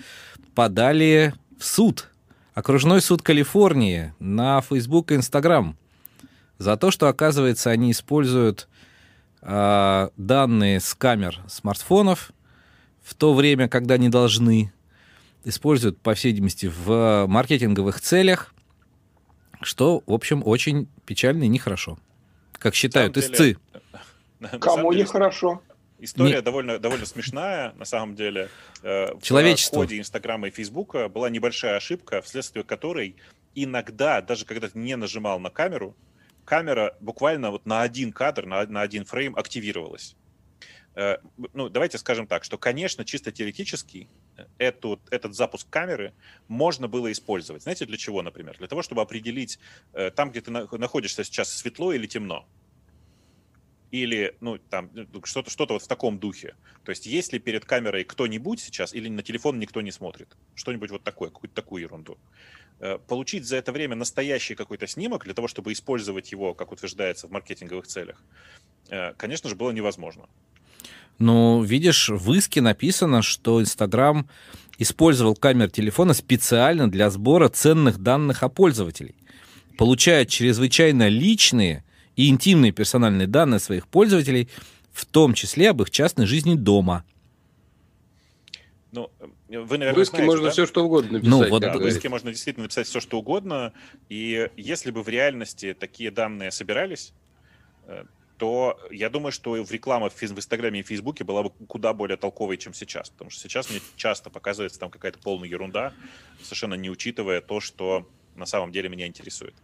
[0.53, 2.11] подали в суд.
[2.53, 5.75] Окружной суд Калифорнии на Facebook и Instagram
[6.59, 8.67] за то, что, оказывается, они используют
[9.47, 12.31] а, данные с камер смартфонов
[13.03, 14.73] в то время, когда не должны,
[15.43, 18.55] используют, по всей видимости, в маркетинговых целях,
[19.61, 21.99] что, в общем, очень печально и нехорошо.
[22.53, 23.57] Как считают деле, истцы.
[24.59, 25.61] Кому нехорошо?
[25.99, 26.41] История не...
[26.41, 28.49] довольно, довольно смешная, на самом деле.
[28.81, 33.15] Э, в ходе Инстаграма и Фейсбука была небольшая ошибка, вследствие которой
[33.53, 35.95] иногда, даже когда ты не нажимал на камеру,
[36.45, 40.15] камера буквально вот на один кадр, на, на один фрейм активировалась.
[40.95, 41.17] Э,
[41.53, 46.13] ну, давайте скажем так, что, конечно, чисто теоретически э, эту, этот запуск камеры
[46.47, 47.63] можно было использовать.
[47.63, 48.57] Знаете, для чего, например?
[48.57, 49.59] Для того, чтобы определить,
[49.93, 52.47] э, там, где ты находишься сейчас, светло или темно.
[53.95, 54.89] Или, ну, там,
[55.23, 56.55] что-то что вот в таком духе.
[56.83, 61.03] То есть, если перед камерой кто-нибудь сейчас, или на телефон никто не смотрит, что-нибудь вот
[61.03, 62.17] такое, какую-то такую ерунду.
[63.07, 67.31] Получить за это время настоящий какой-то снимок для того, чтобы использовать его, как утверждается, в
[67.31, 68.21] маркетинговых целях,
[69.15, 70.27] конечно же, было невозможно.
[71.17, 74.27] Ну, видишь, в иске написано, что Инстаграм
[74.77, 79.15] использовал камеры телефона специально для сбора ценных данных о пользователей,
[79.77, 81.84] получая чрезвычайно личные
[82.15, 84.49] и интимные персональные данные своих пользователей,
[84.91, 87.03] в том числе об их частной жизни дома.
[88.91, 89.11] Ну,
[89.49, 90.51] вы, наверное, в иске знаете, можно да?
[90.51, 91.29] все, что угодно написать.
[91.29, 93.73] Ну, вот, да, в иске можно действительно написать все, что угодно.
[94.07, 97.13] И если бы в реальности такие данные собирались,
[97.87, 98.05] э,
[98.37, 102.57] то я думаю, что в реклама в Инстаграме и Фейсбуке была бы куда более толковой,
[102.57, 103.09] чем сейчас.
[103.09, 105.93] Потому что сейчас мне часто показывается там какая-то полная ерунда,
[106.41, 109.55] совершенно не учитывая то, что на самом деле меня интересует.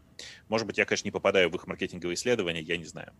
[0.49, 3.13] Может быть, я, конечно, не попадаю в их маркетинговые исследования, я не знаю.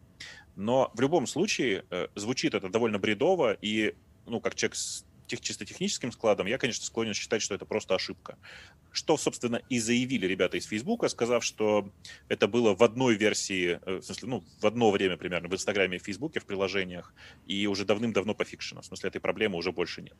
[0.55, 5.39] Но в любом случае э, звучит это довольно бредово, и ну, как человек с тех,
[5.39, 8.37] чисто техническим складом, я, конечно, склонен считать, что это просто ошибка.
[8.91, 11.89] Что, собственно, и заявили ребята из Фейсбука, сказав, что
[12.27, 15.97] это было в одной версии, э, в смысле, ну, в одно время примерно в Инстаграме
[15.97, 17.13] и Фейсбуке, в приложениях,
[17.47, 18.81] и уже давным-давно пофикшено.
[18.81, 20.17] В смысле, этой проблемы уже больше нет.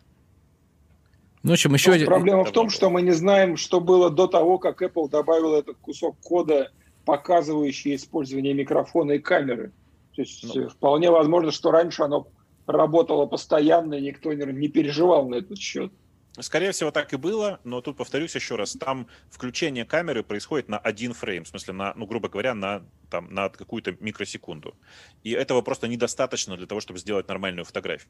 [1.44, 2.08] Ну, в общем, еще один...
[2.08, 5.78] Проблема в том, что мы не знаем, что было до того, как Apple добавил этот
[5.78, 6.72] кусок кода,
[7.06, 9.72] показывающий использование микрофона и камеры.
[10.16, 12.28] То есть ну, вполне возможно, что раньше оно
[12.68, 15.92] работала постоянно, и никто не переживал на этот счет.
[16.40, 20.78] Скорее всего, так и было, но тут повторюсь еще раз, там включение камеры происходит на
[20.78, 24.74] один фрейм, в смысле, на, ну, грубо говоря, на, там, на какую-то микросекунду.
[25.21, 28.10] И этого просто недостаточно для того, чтобы сделать нормальную фотографию.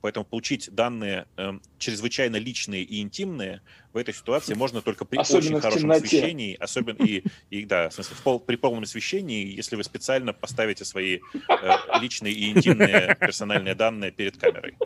[0.00, 3.62] Поэтому получить данные э, чрезвычайно личные и интимные
[3.92, 7.94] в этой ситуации можно только при особенно очень хорошем освещении, особенно и, и да, в
[7.94, 13.16] смысле, в пол, при полном освещении, если вы специально поставите свои э, личные и интимные
[13.20, 14.76] персональные данные перед камерой.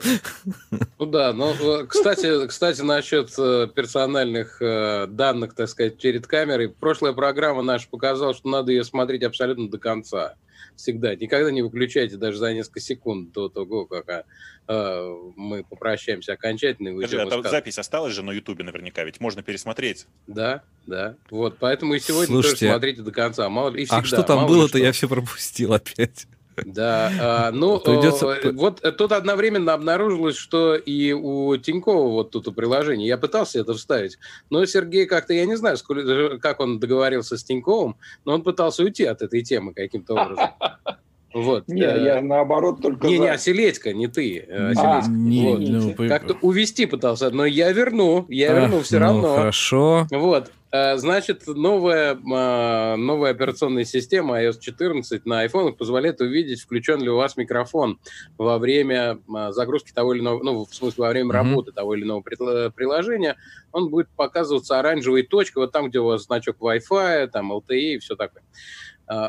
[0.99, 6.69] Ну да, ну, э, кстати, кстати, насчет э, персональных э, данных, так сказать, перед камерой,
[6.69, 10.37] прошлая программа наша показала, что надо ее смотреть абсолютно до конца
[10.77, 11.15] всегда.
[11.15, 14.25] Никогда не выключайте даже за несколько секунд до того, как
[14.69, 16.89] э, мы попрощаемся окончательно.
[16.89, 20.07] И Скажи, а запись осталась же на Ютубе наверняка, ведь можно пересмотреть.
[20.27, 21.17] Да, да.
[21.31, 23.49] Вот, поэтому и сегодня Слушайте, тоже смотрите до конца.
[23.49, 26.27] Мало, и всегда, а что там было-то, я все пропустил опять.
[26.65, 28.27] Да, а, ну Придется...
[28.27, 33.61] Э, вот тут одновременно обнаружилось, что и у Тинькова вот тут у приложения, я пытался
[33.61, 34.19] это вставить,
[34.51, 38.83] но Сергей как-то, я не знаю, сколько, как он договорился с Тиньковым, но он пытался
[38.83, 40.51] уйти от этой темы каким-то образом.
[41.35, 41.67] Вот.
[41.69, 43.07] Не, э, я наоборот только...
[43.07, 43.23] Не, за...
[43.23, 44.45] не, Оселедька, не ты.
[44.47, 45.99] Э, а, не, вот.
[45.99, 49.37] ну, Как-то увести пытался, но я верну, я а, верну все ну, равно.
[49.37, 50.07] Хорошо.
[50.11, 50.51] Вот.
[50.73, 57.17] Э, значит, новая, новая операционная система iOS 14 на iPhone позволяет увидеть, включен ли у
[57.17, 58.01] вас микрофон
[58.39, 59.19] во время
[59.51, 61.33] загрузки того или иного, ну, в смысле, во время mm-hmm.
[61.33, 63.37] работы того или иного приложения.
[63.71, 67.99] Он будет показываться оранжевой точкой, вот там, где у вас значок Wi-Fi, там LTE и
[67.99, 68.43] все такое.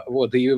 [0.07, 0.55] Вот, и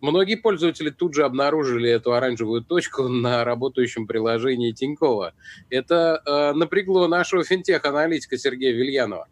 [0.00, 5.34] Многие пользователи тут же обнаружили эту оранжевую точку на работающем приложении Тинькова.
[5.70, 9.26] Это э, напрягло нашего финтех-аналитика Сергея Вильянова.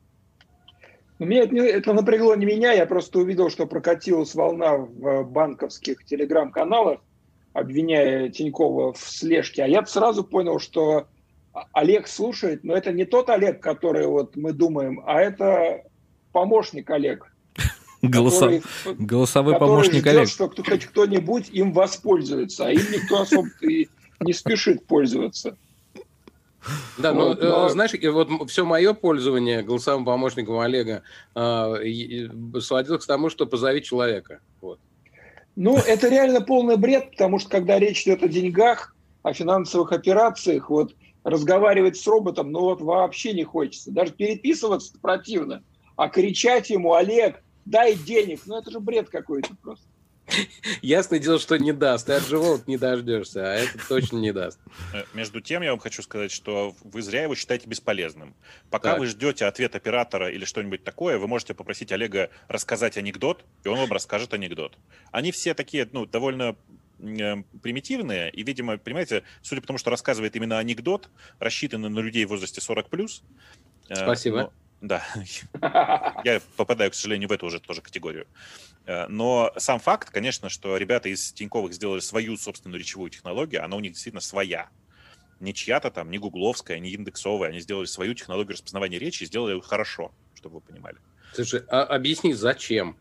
[1.18, 7.00] Меня это, это напрягло не меня, я просто увидел, что прокатилась волна в банковских телеграм-каналах,
[7.55, 9.64] обвиняя Тинькова в слежке.
[9.64, 11.07] А я сразу понял, что
[11.72, 15.85] Олег слушает, но это не тот Олег, который вот мы думаем, а это
[16.33, 17.33] помощник Олег.
[18.02, 18.52] Голосов...
[18.52, 20.29] Который, Голосовой который помощник ждет, Олег.
[20.29, 23.48] что хоть кто-нибудь им воспользуется, а им никто особо
[24.20, 25.57] не спешит пользоваться.
[26.98, 31.02] Да, ну, вот, но, но знаешь, вот все мое пользование голосовым помощником Олега
[31.35, 32.29] э,
[32.61, 34.40] сводилось к тому, что позови человека.
[34.61, 34.79] Вот.
[35.55, 40.70] Ну, это реально полный бред, потому что когда речь идет о деньгах, о финансовых операциях,
[40.70, 43.90] вот разговаривать с роботом, ну вот вообще не хочется.
[43.90, 45.64] Даже переписываться противно.
[45.96, 48.42] А кричать ему, Олег, дай денег.
[48.46, 49.87] Ну, это же бред какой-то просто.
[50.82, 52.06] Ясное дело, что не даст.
[52.06, 54.58] Ты от живого не дождешься, а это точно не даст.
[54.92, 58.34] Э, между тем, я вам хочу сказать, что вы зря его считаете бесполезным.
[58.70, 59.00] Пока так.
[59.00, 63.78] вы ждете ответ оператора или что-нибудь такое, вы можете попросить Олега рассказать анекдот, и он
[63.78, 64.76] вам расскажет анекдот.
[65.12, 66.56] Они все такие, ну, довольно
[66.98, 71.08] э, примитивные, и, видимо, понимаете, судя по тому, что рассказывает именно анекдот,
[71.38, 73.22] рассчитанный на людей в возрасте 40+,
[73.88, 74.52] э, Спасибо.
[74.80, 75.02] Да,
[76.24, 78.26] я попадаю, к сожалению, в эту уже тоже категорию.
[78.84, 83.76] Э, но сам факт, конечно, что ребята из Тиньковых сделали свою собственную речевую технологию, она
[83.76, 84.68] у них действительно своя.
[85.40, 87.50] Не чья-то там, не гугловская, не индексовая.
[87.50, 90.96] Они сделали свою технологию распознавания речи и сделали ее хорошо, чтобы вы понимали.
[91.34, 92.96] Слушай, а объясни, зачем?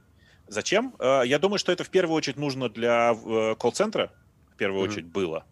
[0.47, 0.95] Зачем?
[0.99, 4.11] Э, я думаю, что это в первую очередь нужно для э, колл-центра,
[4.53, 4.89] в первую mm-hmm.
[4.89, 5.45] очередь было.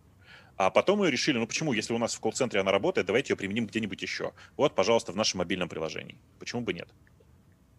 [0.55, 3.37] А потом мы решили, ну почему, если у нас в колл-центре она работает, давайте ее
[3.37, 4.33] применим где-нибудь еще.
[4.55, 6.17] Вот, пожалуйста, в нашем мобильном приложении.
[6.39, 6.87] Почему бы нет?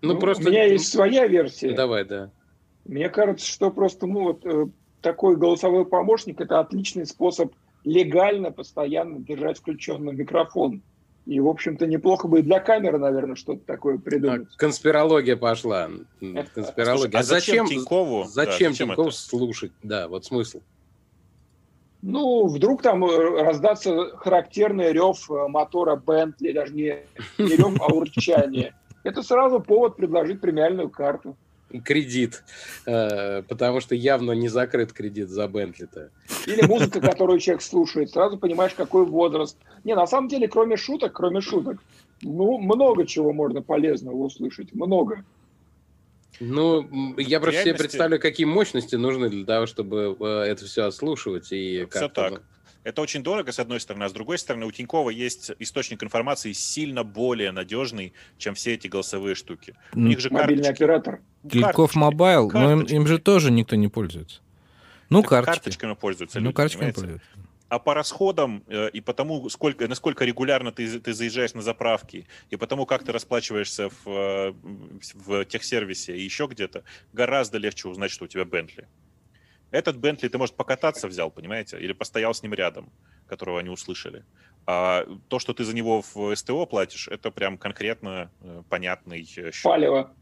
[0.01, 0.45] Ну, ну просто...
[0.45, 1.73] У меня есть своя версия.
[1.73, 2.31] Давай, да.
[2.85, 4.67] Мне кажется, что просто ну, вот, э,
[5.01, 7.53] такой голосовой помощник– это отличный способ
[7.85, 10.83] легально, постоянно держать включенный микрофон.
[11.27, 14.49] И, в общем-то, неплохо бы и для камеры, наверное, что-то такое придумать.
[14.53, 15.89] А, конспирология пошла.
[16.55, 17.17] Конспирология.
[17.17, 19.73] А, а зачем Тинькову, зачем да, Тинькову слушать?
[19.83, 20.61] Да, вот смысл.
[22.07, 26.99] Ну, вдруг там э, раздаться характерный рев э, мотора Бентли, даже не,
[27.39, 28.75] не рев, а урчание.
[29.05, 31.35] Это сразу повод предложить премиальную карту.
[31.83, 32.45] Кредит,
[32.85, 36.11] э, потому что явно не закрыт кредит за Бентли-то.
[36.47, 39.57] Или музыка, которую человек слушает, сразу понимаешь, какой возраст.
[39.83, 41.79] Не, на самом деле, кроме шуток, кроме шуток,
[42.21, 45.25] ну, много чего можно полезного услышать, много.
[46.41, 51.53] Ну, я просто себе представляю, какие мощности нужны для того, чтобы э, это все отслушивать.
[51.53, 52.31] И все так.
[52.33, 52.39] Ну,
[52.85, 56.53] это очень дорого, с одной стороны, а с другой стороны, у Тинькова есть источник информации
[56.53, 59.75] сильно более надежный, чем все эти голосовые штуки.
[59.95, 60.83] У них же Мобильный карточки.
[60.83, 61.21] оператор.
[61.51, 64.41] Тиньков Mobile, но им, им же тоже никто не пользуется.
[65.09, 65.61] Ну, карточки.
[65.61, 67.27] Карточками пользуются ну, люди, Ну, карточками пользуются
[67.69, 72.57] а по расходам э, и потому, сколько, насколько регулярно ты, ты заезжаешь на заправки, и
[72.57, 74.55] потому, как ты расплачиваешься в, э,
[75.15, 78.89] в техсервисе и еще где-то, гораздо легче узнать, что у тебя Бентли.
[79.71, 82.93] Этот Бентли ты, может, покататься взял, понимаете, или постоял с ним рядом,
[83.27, 84.25] которого они услышали.
[84.67, 89.55] А то, что ты за него в СТО платишь, это прям конкретно э, понятный счет.
[89.63, 90.15] Палево.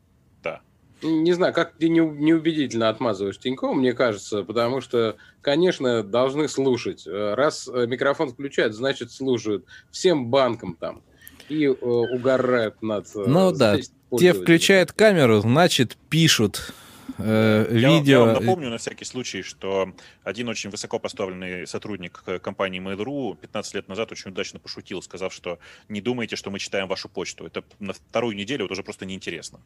[0.43, 0.63] Да
[1.03, 7.07] не знаю, как ты неубедительно отмазываешь Тинькова, мне кажется, потому что, конечно, должны слушать.
[7.07, 9.65] Раз э, микрофон включают, значит, слушают.
[9.91, 11.03] Всем банкам там.
[11.49, 13.07] И э, угорают над...
[13.15, 13.79] Э, ну да,
[14.19, 16.73] те включают камеру, значит, пишут
[17.25, 18.01] э, видео.
[18.01, 19.93] Я, я вам напомню на всякий случай, что
[20.25, 25.59] один очень высоко поставленный сотрудник компании Mail.ru 15 лет назад очень удачно пошутил, сказав, что
[25.89, 27.47] не думайте, что мы читаем вашу почту.
[27.47, 29.61] Это на вторую неделю вот уже просто неинтересно.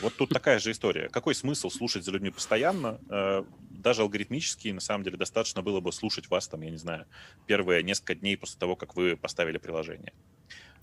[0.00, 1.08] Вот тут такая же история.
[1.08, 2.98] Какой смысл слушать за людьми постоянно?
[3.08, 7.06] Э, даже алгоритмически, на самом деле, достаточно было бы слушать вас там, я не знаю,
[7.46, 10.12] первые несколько дней после того, как вы поставили приложение.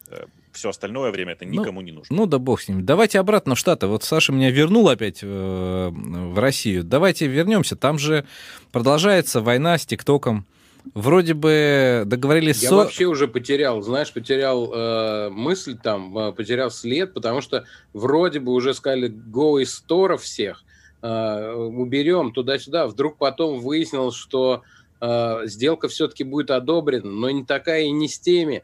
[0.09, 2.15] Э, Все остальное время это ну, никому ну, не нужно.
[2.15, 2.85] Ну да бог с ним.
[2.85, 3.87] Давайте обратно в Штаты.
[3.87, 6.83] Вот Саша меня вернул опять э, в Россию.
[6.83, 7.75] Давайте вернемся.
[7.75, 8.25] Там же
[8.71, 10.45] продолжается война с ТикТоком.
[10.93, 12.63] Вроде бы договорились...
[12.63, 12.75] Я со...
[12.75, 18.53] вообще уже потерял, знаешь, потерял э, мысль там, э, потерял след, потому что вроде бы
[18.53, 20.63] уже сказали go из стора всех,
[21.01, 22.87] э, уберем туда-сюда.
[22.87, 24.63] Вдруг потом выяснилось, что
[25.01, 28.63] э, сделка все-таки будет одобрена, но не такая и не с теми.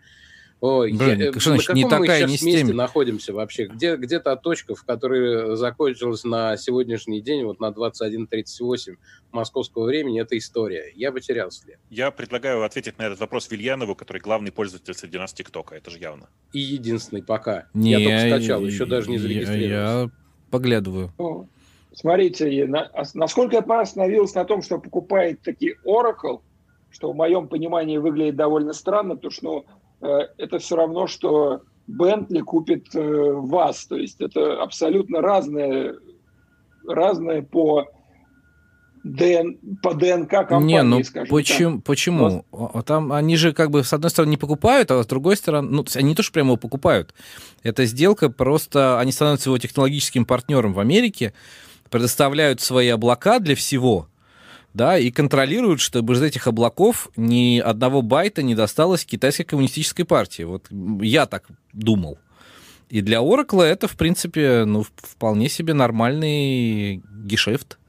[0.62, 2.72] Ой, Блин, я, что значит, не такая, не с теми?
[2.72, 3.66] находимся вообще?
[3.66, 8.96] Где, где та точка, в которой закончилась на сегодняшний день, вот на 21.38
[9.32, 10.92] московского времени, это история.
[10.96, 11.78] Я потерял след.
[11.90, 15.76] Я предлагаю ответить на этот вопрос Вильянову, который главный пользователь среди нас ТикТока.
[15.76, 16.30] Это же явно.
[16.54, 17.68] И единственный пока.
[17.74, 19.68] Не, я только скачал, еще даже не зарегистрировался.
[19.68, 20.10] Я, я
[20.50, 21.12] поглядываю.
[21.18, 21.46] О,
[21.94, 26.40] смотрите, на, насколько я остановился на том, что покупает таки Oracle,
[26.92, 29.85] что в моем понимании выглядит довольно странно, потому что ну, Э,
[30.38, 33.86] это все равно, что Бентли купит э, вас.
[33.86, 35.96] То есть это абсолютно разные,
[36.88, 37.86] разные по
[39.04, 41.76] ДН, по ДНК компании, не, ну почему?
[41.76, 41.84] Так.
[41.84, 42.46] Почему?
[42.52, 42.82] Но...
[42.82, 45.86] Там они же как бы с одной стороны не покупают, а с другой стороны, ну,
[45.94, 47.14] они не то, что прямо его покупают.
[47.62, 51.34] Эта сделка просто, они становятся его технологическим партнером в Америке,
[51.92, 54.08] предоставляют свои облака для всего,
[54.76, 60.44] да, и контролируют, чтобы из этих облаков ни одного байта не досталось китайской коммунистической партии.
[60.44, 60.68] Вот
[61.02, 62.20] я так думал.
[62.90, 67.80] И для Oracle это, в принципе, ну, вполне себе нормальный гешефт.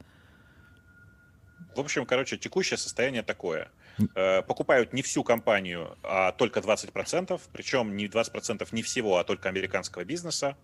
[1.75, 3.69] В общем, короче, текущее состояние такое.
[4.15, 9.49] Э, покупают не всю компанию, а только 20%, причем не 20% не всего, а только
[9.49, 10.55] американского бизнеса.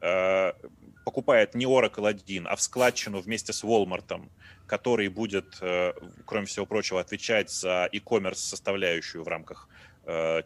[0.00, 0.52] Э,
[1.04, 4.28] покупает не Oracle один, а в складчину вместе с Walmart,
[4.66, 5.92] который будет, э,
[6.24, 9.68] кроме всего прочего, отвечать за e-commerce составляющую в рамках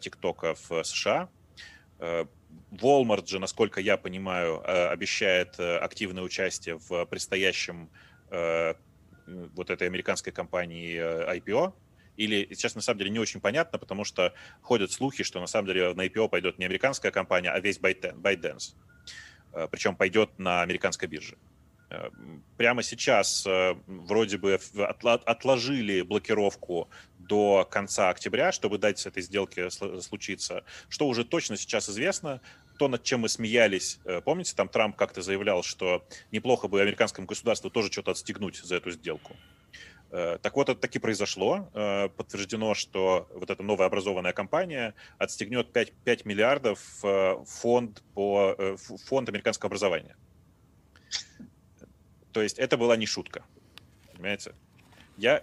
[0.00, 1.28] ТикТока в США.
[2.70, 7.90] Walmart же, насколько я понимаю, обещает активное участие в предстоящем
[8.30, 11.74] вот этой американской компании IPO,
[12.18, 15.68] или сейчас на самом деле не очень понятно, потому что ходят слухи, что на самом
[15.68, 18.74] деле на IPO пойдет не американская компания, а весь ByteDance.
[19.70, 21.36] Причем пойдет на американской бирже.
[22.58, 23.46] Прямо сейчас
[23.86, 24.60] вроде бы
[25.24, 30.64] отложили блокировку до конца октября, чтобы дать этой сделке случиться.
[30.88, 32.42] Что уже точно сейчас известно,
[32.78, 37.70] то, над чем мы смеялись, помните, там Трамп как-то заявлял, что неплохо бы американскому государству
[37.70, 39.34] тоже что-то отстегнуть за эту сделку.
[40.10, 41.70] Э, так вот, это таки произошло.
[41.74, 48.76] Э, подтверждено, что вот эта новая образованная компания отстегнет 5, 5 миллиардов в фонд, по,
[49.06, 50.16] фонд американского образования.
[52.32, 53.44] То есть это была не шутка.
[54.12, 54.54] Понимаете?
[55.18, 55.42] Я,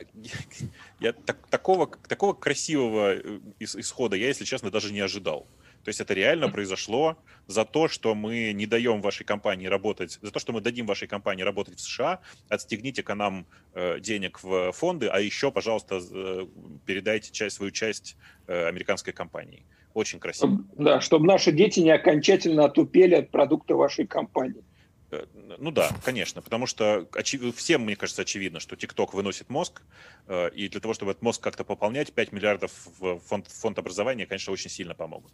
[1.01, 5.47] я так, такого, такого красивого э, исхода я, если честно, даже не ожидал.
[5.85, 7.15] То есть это реально произошло
[7.45, 11.07] за то, что мы не даем вашей компании работать, за то, что мы дадим вашей
[11.07, 16.47] компании работать в США, отстегните-ка нам э, денег в фонды, а еще, пожалуйста, э,
[16.87, 18.17] передайте часть, свою часть
[18.47, 19.63] э, американской компании.
[19.93, 20.59] Очень красиво.
[20.75, 24.63] Да, чтобы наши дети не окончательно отупели от продукта вашей компании.
[25.11, 25.25] Э,
[25.59, 27.07] ну да, конечно, потому что
[27.55, 29.83] всем, мне кажется, очевидно, что TikTok выносит мозг,
[30.27, 34.25] э, и для того, чтобы этот мозг как-то пополнять, 5 миллиардов в фонд, фонд образования,
[34.25, 35.33] конечно, очень сильно помогут.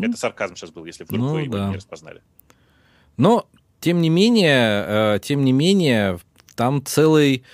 [0.00, 1.68] Ну, Это сарказм сейчас был, если вдруг ну, вы его да.
[1.68, 2.22] не распознали.
[3.16, 3.46] Но,
[3.80, 6.18] тем не менее, э, тем не менее,
[6.54, 7.44] там целый,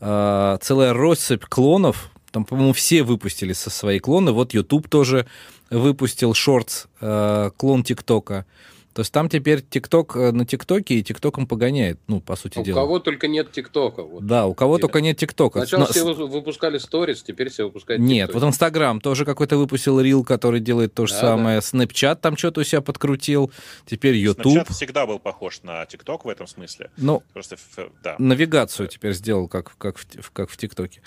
[0.00, 2.10] э, целая россыпь клонов.
[2.30, 4.32] Там, по-моему, все выпустили со свои клоны.
[4.32, 5.26] Вот YouTube тоже
[5.68, 8.46] выпустил Shorts, э, клон ТикТока.
[8.92, 12.64] То есть там теперь ТикТок э, на ТикТоке и ТикТоком погоняет, ну, по сути у
[12.64, 12.80] дела.
[12.80, 14.02] У кого только нет ТикТока.
[14.02, 14.26] Вот.
[14.26, 15.60] Да, у кого только нет ТикТока.
[15.60, 15.86] Сначала Но...
[15.86, 20.92] все выпускали сторис, теперь все выпускают Нет, вот Инстаграм тоже какой-то выпустил reel, который делает
[20.92, 21.62] то же да, самое.
[21.62, 23.52] Снэпчат там что-то у себя подкрутил.
[23.86, 24.52] Теперь YouTube.
[24.52, 26.90] Снэпчат всегда был похож на ТикТок в этом смысле.
[26.96, 27.56] Ну, Просто,
[28.02, 28.16] да.
[28.18, 31.00] навигацию теперь сделал, как, как, в, как в ТикТоке.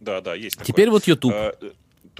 [0.00, 0.90] Да, да, есть Теперь такое.
[0.92, 1.34] вот YouTube.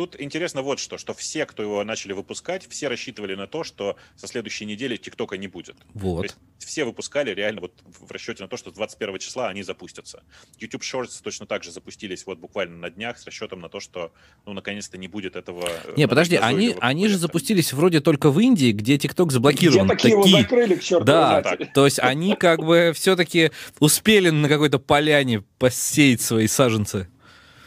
[0.01, 3.97] Тут интересно вот что, что все, кто его начали выпускать, все рассчитывали на то, что
[4.17, 5.77] со следующей недели ТикТока не будет.
[5.93, 6.21] Вот.
[6.21, 10.23] То есть все выпускали реально вот в расчете на то, что 21 числа они запустятся.
[10.59, 14.11] YouTube Shorts точно так же запустились вот буквально на днях с расчетом на то, что
[14.47, 15.69] ну наконец-то не будет этого...
[15.69, 19.87] Э, не, подожди, они, они же запустились вроде только в Индии, где TikTok заблокирован.
[19.87, 20.31] Где такие, такие...
[20.31, 21.75] его закрыли, к черту Да, так.
[21.75, 27.11] то есть они как бы все-таки успели на какой-то поляне посеять свои саженцы.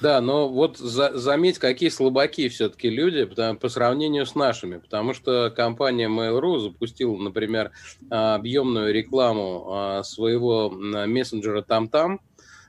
[0.03, 4.75] Да, но вот за, заметь, какие слабаки все-таки люди потому, по сравнению с нашими.
[4.79, 7.71] Потому что компания Mail.ru запустила, например,
[8.09, 12.19] а, объемную рекламу а, своего мессенджера Там-Там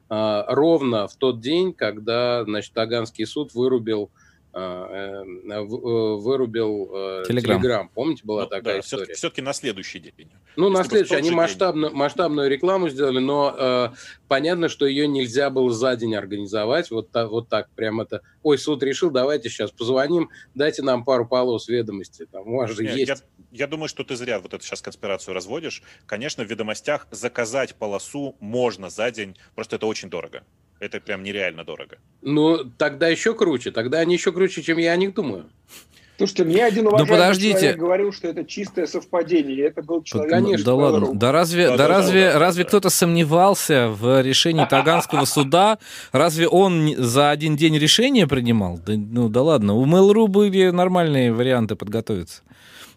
[0.09, 4.12] а, ровно в тот день, когда значит, Таганский суд вырубил
[4.55, 7.61] вырубил Телеграм.
[7.61, 7.89] Телеграм.
[7.89, 9.15] Помните, была ну, такая да, история?
[9.15, 10.31] Все-таки, на следующий день.
[10.57, 11.15] Ну, Если на следующий.
[11.17, 13.89] Они масштабно, масштабную рекламу сделали, но э,
[14.29, 16.91] понятно, что ее нельзя было за день организовать.
[16.91, 18.23] Вот, так, вот так, прям это...
[18.43, 22.27] Ой, суд решил, давайте сейчас позвоним, дайте нам пару полос ведомости.
[22.31, 23.09] Там у вас же Нет, есть...
[23.09, 23.17] Я,
[23.53, 25.83] я думаю, что ты зря вот эту сейчас конспирацию разводишь.
[26.07, 30.45] Конечно, в ведомостях заказать полосу можно за день, просто это очень дорого.
[30.85, 31.97] Это прям нереально дорого.
[32.20, 33.70] Ну, тогда еще круче.
[33.70, 35.47] Тогда они еще круче, чем я о них думаю.
[36.16, 37.59] Слушайте, мне один уважаемый ну, подождите.
[37.59, 39.66] человек говорил, что это чистое совпадение.
[39.66, 40.30] Это был человек.
[40.30, 40.64] Конечно.
[40.64, 41.14] Да ладно.
[41.14, 42.68] Да разве, да, да, разве, да, разве да.
[42.68, 45.78] кто-то сомневался в решении Таганского суда?
[46.12, 48.78] Разве он за один день решение принимал?
[48.78, 49.74] Да, ну да ладно.
[49.74, 52.43] У Mail.ru были нормальные варианты подготовиться.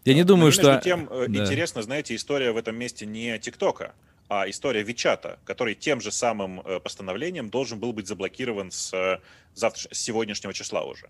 [0.05, 0.73] Я не думаю, что...
[0.73, 1.43] Между тем, э, да.
[1.43, 3.93] интересно, знаете, история в этом месте не ТикТока,
[4.29, 9.19] а история Вичата, который тем же самым э, постановлением должен был быть заблокирован с, э,
[9.53, 11.09] завтра, с сегодняшнего числа уже.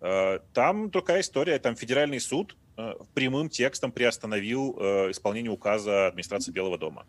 [0.00, 2.56] Э, там такая история, там федеральный суд
[3.14, 4.76] прямым текстом приостановил
[5.10, 7.06] исполнение указа администрации Белого дома.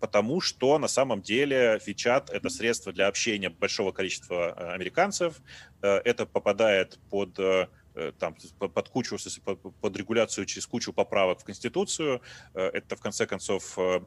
[0.00, 5.40] Потому что на самом деле Вичат— это средство для общения большого количества американцев.
[5.80, 7.38] Это попадает под
[8.18, 9.16] там, под кучу,
[9.80, 12.22] под регуляцию через кучу поправок в Конституцию.
[12.54, 14.00] Э, это, в конце концов, э,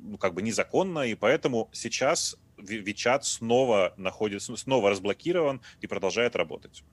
[0.00, 6.84] ну, как бы незаконно, и поэтому сейчас Вичат снова находится, снова разблокирован и продолжает работать.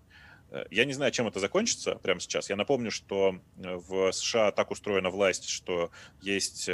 [0.70, 2.49] Я не знаю, чем это закончится прямо сейчас.
[2.49, 5.91] Я напомню, что в США так устроена власть, что
[6.22, 6.70] есть,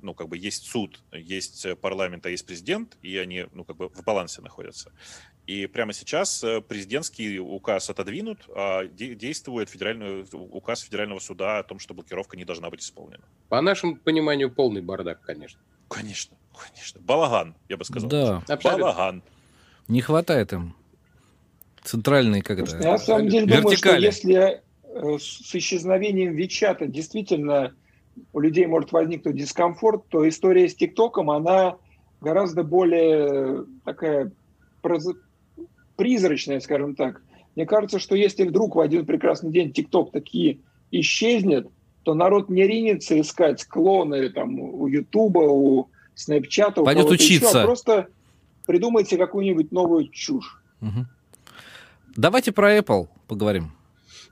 [0.00, 3.90] ну, как бы есть суд, есть парламент, а есть президент, и они, ну, как бы
[3.90, 4.92] в балансе находятся.
[5.48, 11.78] И прямо сейчас э, президентский указ отодвинут, а действует федеральный указ федерального суда о том,
[11.78, 13.22] что блокировка не должна быть исполнена.
[13.48, 15.58] По нашему пониманию, полный бардак, конечно.
[15.88, 17.00] Конечно, конечно.
[17.00, 18.10] Балаган, я бы сказал.
[18.10, 18.42] Да.
[18.46, 18.84] Абсолютно.
[18.84, 19.22] Балаган.
[19.88, 20.76] Не хватает им
[21.82, 27.74] центральной, как это, Я на самом деле думаю, что если э, с исчезновением Вичата действительно
[28.34, 31.78] у людей может возникнуть дискомфорт, то история с ТикТоком, она
[32.20, 34.30] гораздо более такая
[35.98, 37.20] призрачная, скажем так.
[37.56, 40.60] Мне кажется, что если вдруг в один прекрасный день ТикТок такие
[40.92, 41.66] исчезнет,
[42.04, 47.62] то народ не ринется искать клоны там у Ютуба, у Снэпчата, у Пойдет еще, учиться.
[47.62, 48.06] а просто
[48.66, 50.62] придумайте какую-нибудь новую чушь.
[50.80, 51.08] Мгм.
[52.16, 53.72] Давайте про Apple поговорим.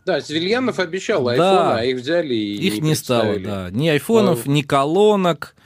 [0.06, 1.30] Да, Севильянов обещал Да.
[1.32, 3.70] айфоны, а их взяли и Их не стало, да.
[3.72, 5.56] Ни айфонов, Ну, ни колонок,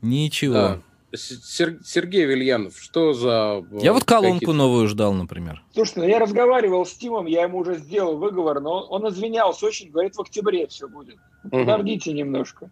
[0.00, 0.54] ничего.
[0.54, 0.80] Да.
[1.14, 3.64] Сергей Вильянов, что за...
[3.70, 5.62] э, Я вот колонку какие-то- новую ждал, например.
[5.74, 9.66] Слушайте, ну я разговаривал с Тимом, я ему уже сделал выговор, но он, он извинялся
[9.66, 11.16] очень, говорит, в октябре все будет.
[11.50, 12.70] Подождите немножко.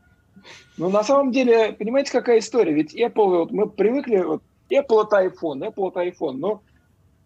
[0.78, 2.72] Ну, на самом деле, понимаете, какая история?
[2.72, 6.62] Ведь Apple, вот мы привыкли, вот, Apple это iPhone, Apple это iPhone, но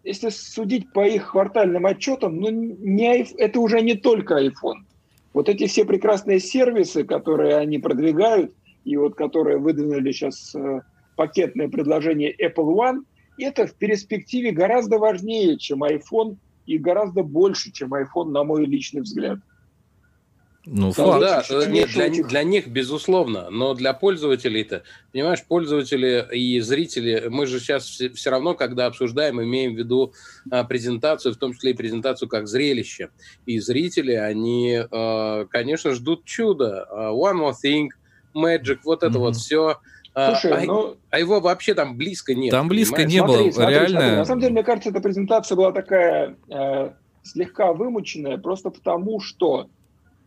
[0.03, 4.83] если судить по их квартальным отчетам, ну, не, это уже не только iPhone.
[5.33, 8.53] Вот эти все прекрасные сервисы, которые они продвигают,
[8.83, 10.81] и вот которые выдвинули сейчас э,
[11.15, 12.99] пакетное предложение Apple One,
[13.37, 19.01] это в перспективе гораздо важнее, чем iPhone, и гораздо больше, чем iPhone, на мой личный
[19.01, 19.39] взгляд.
[20.67, 21.21] Ну, Да, факт.
[21.21, 27.45] Да, э, нет, для, для них, безусловно, но для пользователей-то, понимаешь, пользователи и зрители, мы
[27.45, 30.13] же сейчас все, все равно, когда обсуждаем, имеем в виду
[30.49, 33.09] а, презентацию, в том числе и презентацию как зрелище.
[33.45, 36.85] И зрители, они, э, конечно, ждут чуда.
[36.89, 37.89] А, One more thing,
[38.35, 39.19] Magic, вот это Мгм.
[39.19, 39.77] вот все.
[40.15, 42.51] Слушай, а, ну, а его вообще там близко нет.
[42.51, 43.13] Там близко понимаешь?
[43.13, 43.33] не было.
[43.33, 44.15] Смотри, смотри, реально- смотри.
[44.15, 46.91] На самом деле, мне кажется, эта презентация была такая э,
[47.23, 49.67] слегка вымученная, просто потому что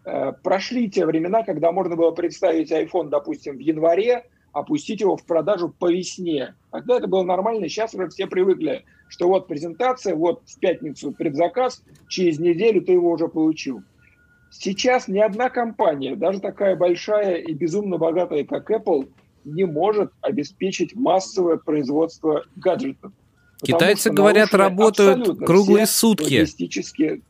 [0.05, 5.25] э, прошли те времена, когда можно было представить iPhone, допустим, в январе, опустить его в
[5.25, 6.55] продажу по весне.
[6.71, 11.83] Тогда это было нормально, сейчас уже все привыкли, что вот презентация, вот в пятницу предзаказ,
[12.09, 13.83] через неделю ты его уже получил.
[14.51, 19.09] Сейчас ни одна компания, даже такая большая и безумно богатая, как Apple,
[19.49, 23.13] не может обеспечить массовое производство гаджетов.
[23.63, 26.39] Китайцы, говорят, работают круглые сутки.
[26.39, 27.23] логистические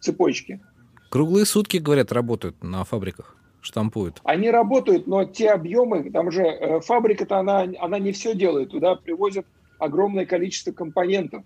[0.00, 0.60] цепочки.
[1.10, 4.20] Круглые сутки, говорят, работают на фабриках, штампуют.
[4.24, 8.94] Они работают, но те объемы, там же э, фабрика-то она, она не все делает, туда
[8.96, 9.46] привозят
[9.78, 11.42] огромное количество компонентов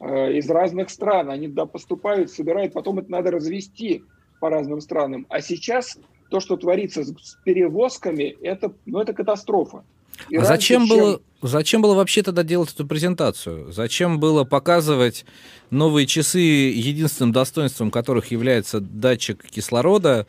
[0.00, 4.02] э, из разных стран, они туда поступают, собирают, потом это надо развести
[4.40, 5.26] по разным странам.
[5.28, 5.98] А сейчас
[6.32, 9.84] то, что творится с, перевозками, это, ну, это катастрофа.
[10.30, 13.70] И А зачем чем- было, зачем было вообще тогда делать эту презентацию?
[13.70, 15.26] Зачем было показывать
[15.70, 20.26] новые часы, единственным достоинством которых является датчик кислорода,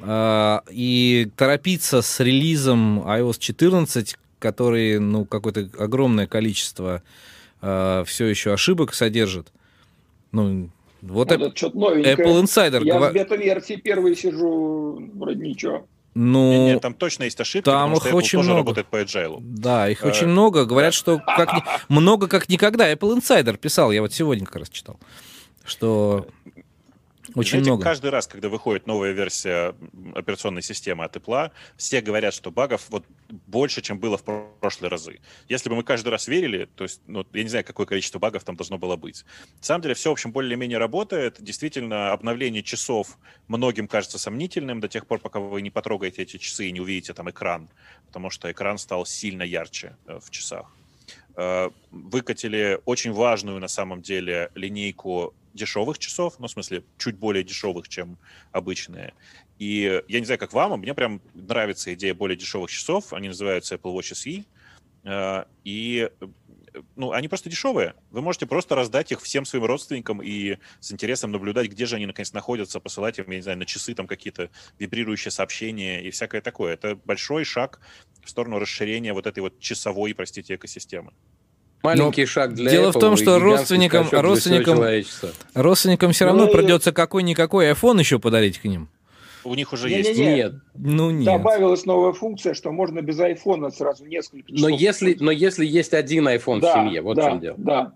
[0.00, 7.02] а, и торопиться с релизом iOS 14, который, ну, какое-то огромное количество
[7.60, 9.46] все еще ошибок содержит?
[10.32, 10.68] Ну,
[11.08, 12.16] вот Вот это что-то новенькое.
[12.16, 12.84] Apple Insider.
[12.84, 15.86] Я гова- в бета-версии первый сижу, вроде ничего.
[16.16, 18.58] Ну, Нет, нет, там точно есть ошибки, там потому что их Apple очень тоже много.
[18.60, 19.38] работает по agile.
[19.40, 20.64] Да, их Э, очень много.
[20.64, 21.50] Говорят, что как
[21.88, 22.92] много как никогда.
[22.92, 24.98] Apple Insider писал, я вот сегодня как раз читал,
[25.64, 26.26] что
[27.34, 27.82] очень Знаете, много.
[27.84, 29.74] каждый раз, когда выходит новая версия
[30.14, 34.90] операционной системы от Apple, все говорят, что багов вот больше, чем было в про- прошлые
[34.90, 35.20] разы.
[35.48, 38.44] Если бы мы каждый раз верили, то есть, ну, я не знаю, какое количество багов
[38.44, 39.24] там должно было быть.
[39.58, 41.36] На самом деле, все, в общем, более-менее работает.
[41.40, 43.18] Действительно, обновление часов
[43.48, 47.14] многим кажется сомнительным до тех пор, пока вы не потрогаете эти часы и не увидите
[47.14, 47.68] там экран,
[48.06, 50.72] потому что экран стал сильно ярче э, в часах.
[51.36, 57.44] Э, Выкатили очень важную, на самом деле, линейку дешевых часов, ну, в смысле, чуть более
[57.44, 58.18] дешевых, чем
[58.52, 59.14] обычные.
[59.58, 63.12] И я не знаю, как вам, а мне прям нравится идея более дешевых часов.
[63.12, 64.44] Они называются Apple Watch SE.
[65.04, 66.26] Э, И э,
[66.96, 67.94] ну, они просто дешевые.
[68.10, 72.06] Вы можете просто раздать их всем своим родственникам и с интересом наблюдать, где же они
[72.06, 76.40] наконец находятся, посылать им, я не знаю, на часы там какие-то вибрирующие сообщения и всякое
[76.40, 76.74] такое.
[76.74, 77.80] Это большой шаг
[78.22, 81.12] в сторону расширения вот этой вот часовой, простите, экосистемы.
[81.84, 84.80] Маленький шаг для дело в Apple том, и что родственникам- родственникам-.
[85.54, 88.88] Родственникам все равно Ну придется какой-никакой iPhone еще подарить к ним.
[89.44, 90.08] У них уже Не-не-не.
[90.08, 90.18] есть.
[90.18, 90.52] Нет.
[90.74, 91.26] Ну нет.
[91.26, 94.70] Добавилась новая функция, что можно без айфона сразу несколько часов.
[94.70, 97.54] Но если, но если есть один iPhone да, в семье, вот да, в чем дело.
[97.58, 97.92] Да,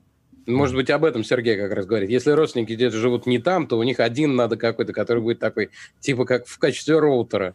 [0.47, 2.11] Может быть, об этом Сергей как раз говорит.
[2.11, 5.71] Если родственники где-то живут не там, то у них один надо какой-то, который будет такой,
[6.01, 7.55] типа как в качестве роутера.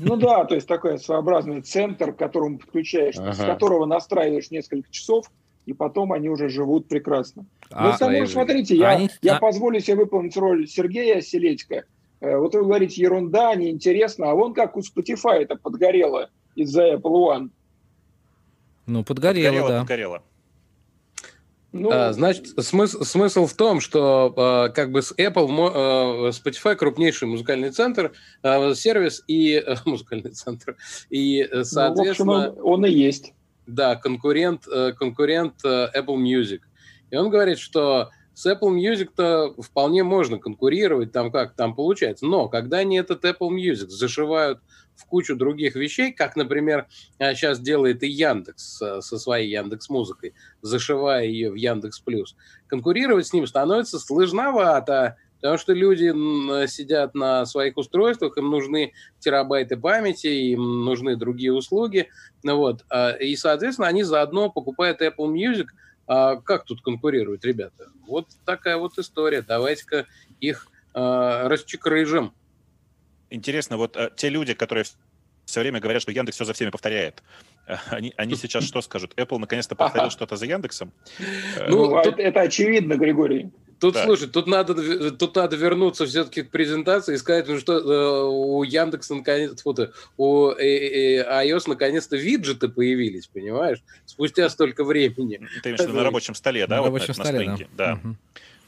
[0.00, 3.46] Ну да, то есть такой своеобразный центр, к которому подключаешь, с Ага.
[3.46, 5.30] которого настраиваешь несколько часов,
[5.66, 7.46] и потом они уже живут прекрасно.
[7.70, 8.26] А- Но жизнью.
[8.26, 11.84] смотрите, я, Они- я а- позволю себе выполнить роль Сергея Селедько.
[12.20, 17.02] Э, Вот вы говорите, ерунда, неинтересно, а вон как у Spotify это подгорело из-за Apple
[17.12, 17.50] One.
[18.86, 19.78] Ну, подгорело, Подгорело, да.
[19.80, 20.22] подгорело.
[21.72, 26.74] Ну, А, значит, смысл, смысл в том, что а, как бы с Apple, а, Spotify
[26.74, 30.76] крупнейший музыкальный центр, а, сервис и э, музыкальный центр,
[31.10, 33.34] и, э, ну, в общем, соответственно, он, он и есть.
[33.66, 36.60] Да, конкурент, э, конкурент э, Apple Music.
[37.10, 42.26] И он говорит, что С Apple Music-то вполне можно конкурировать, там как там получается.
[42.26, 44.60] Но когда они этот Apple Music зашивают
[44.94, 46.86] в кучу других вещей, как, например,
[47.18, 52.36] сейчас а, делает и Яндекс со своей Яндекс Музыкой, зашивая ее в Яндекс Плюс,
[52.66, 59.76] конкурировать с ним становится сложновато, потому что люди сидят на своих устройствах, им нужны терабайты
[59.76, 62.08] памяти, им нужны другие услуги,
[62.42, 65.66] ну вот, а, и, соответственно, они заодно покупают Apple Music.
[66.06, 67.86] А как тут конкурируют ребята?
[68.06, 69.42] Вот такая вот история.
[69.42, 70.06] Давайте-ка
[70.40, 72.34] их э, расчекрыжим.
[73.30, 74.84] Интересно, вот э, те люди, которые
[75.44, 77.22] все время говорят, что Яндекс все за всеми повторяет.
[77.68, 79.14] Э, они, они сейчас что скажут?
[79.16, 80.10] Apple наконец-то повторил ага.
[80.10, 80.92] что-то за Яндексом?
[81.56, 82.18] Э, ну, ну тут...
[82.18, 83.50] это очевидно, Григорий.
[83.80, 84.04] Тут, да.
[84.04, 88.62] слушай, тут надо, тут надо вернуться все-таки к презентации и сказать, ну, что э, у
[88.62, 93.82] Яндекса наконец то у э, э, iOS наконец-то виджеты появились, понимаешь?
[94.04, 95.40] Спустя столько времени.
[95.62, 96.76] Ты имеешь в виду на рабочем столе, да?
[96.76, 97.66] На вот рабочем на, столе, на да.
[97.72, 98.00] да.
[98.04, 98.16] Угу.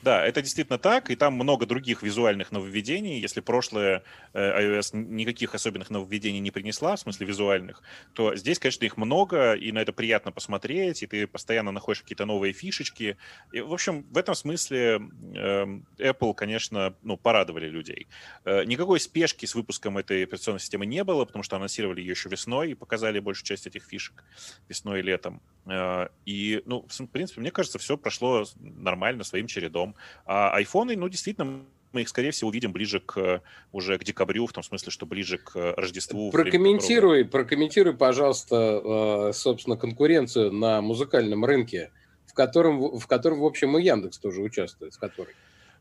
[0.03, 3.20] Да, это действительно так, и там много других визуальных нововведений.
[3.20, 7.82] Если прошлое э, iOS никаких особенных нововведений не принесла, в смысле визуальных,
[8.12, 12.26] то здесь, конечно, их много, и на это приятно посмотреть, и ты постоянно находишь какие-то
[12.26, 13.16] новые фишечки.
[13.53, 15.00] И, в общем, в этом смысле
[15.36, 15.66] э,
[15.98, 18.09] Apple, конечно, ну, порадовали людей.
[18.44, 22.28] Э, никакой спешки с выпуском этой операционной системы не было, потому что анонсировали ее еще
[22.28, 24.24] весной и показали большую часть этих фишек
[24.68, 25.40] весной и летом.
[25.66, 29.91] Э, и, ну, в принципе, мне кажется, все прошло нормально, своим чередом.
[30.26, 34.53] А айфоны, ну, действительно, мы их, скорее всего, увидим ближе к уже к декабрю, в
[34.53, 36.30] том смысле, что ближе к Рождеству.
[36.30, 41.93] Прокомментируй, прокомментируй, пожалуйста, э, собственно, конкуренцию на музыкальном рынке,
[42.26, 45.34] в котором, в котором, в общем, и Яндекс тоже участвует, в которой.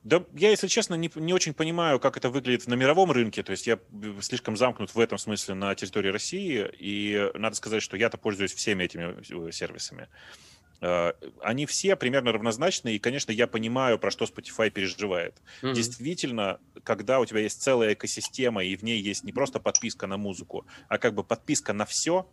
[0.04, 3.44] Да, я, если честно, не, не очень понимаю, как это выглядит на мировом рынке.
[3.44, 3.78] То есть я
[4.22, 6.68] слишком замкнут в этом смысле на территории России.
[6.80, 10.04] И надо сказать, что я-то пользуюсь всеми этими э, сервисами.
[10.04, 10.51] Э,
[10.82, 15.36] они все примерно равнозначны, и, конечно, я понимаю, про что Spotify переживает.
[15.62, 15.74] Mm-hmm.
[15.74, 20.18] Действительно, когда у тебя есть целая экосистема, и в ней есть не просто подписка на
[20.18, 22.28] музыку, а как бы подписка на все,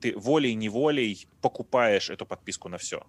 [0.00, 3.04] ты волей-неволей покупаешь эту подписку на все.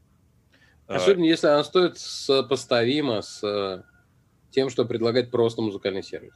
[0.88, 3.84] Э, Особенно если она стоит сопоставимо с э,
[4.50, 6.34] тем, что предлагает просто музыкальный сервис.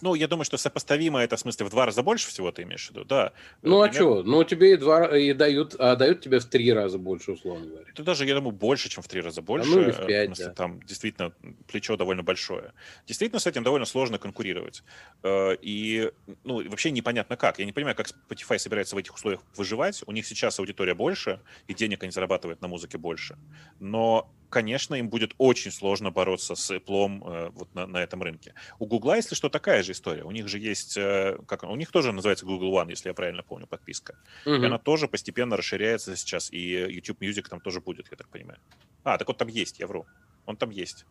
[0.00, 2.86] Ну, я думаю, что сопоставимо это, в смысле, в два раза больше всего ты имеешь
[2.86, 3.32] в виду, да.
[3.62, 4.22] Ну, а что?
[4.22, 7.84] Ну, тебе и, два, и дают, а дают тебе в три раза больше, условно говоря.
[7.88, 9.70] Это даже, я думаю, больше, чем в три раза больше.
[9.70, 10.54] А ну, или в пять, в смысле, да.
[10.54, 11.32] Там действительно
[11.66, 12.72] плечо довольно большое.
[13.06, 14.82] Действительно, с этим довольно сложно конкурировать.
[15.22, 16.10] Э, и,
[16.44, 17.58] ну, вообще непонятно как.
[17.58, 20.02] Я не понимаю, как Spotify собирается в этих условиях выживать.
[20.06, 23.36] У них сейчас аудитория больше, и денег они зарабатывают на музыке больше.
[23.80, 28.54] Но конечно, им будет очень сложно бороться с Apple э, вот на, на этом рынке.
[28.78, 30.24] У Google, если что, такая же история.
[30.24, 33.42] У них же есть, э, как у них тоже называется Google One, если я правильно
[33.42, 34.14] помню, подписка.
[34.46, 34.54] Угу.
[34.54, 38.58] И она тоже постепенно расширяется сейчас, и YouTube Music там тоже будет, я так понимаю.
[39.02, 40.06] А, так вот там есть, я вру.
[40.46, 41.06] Он там есть.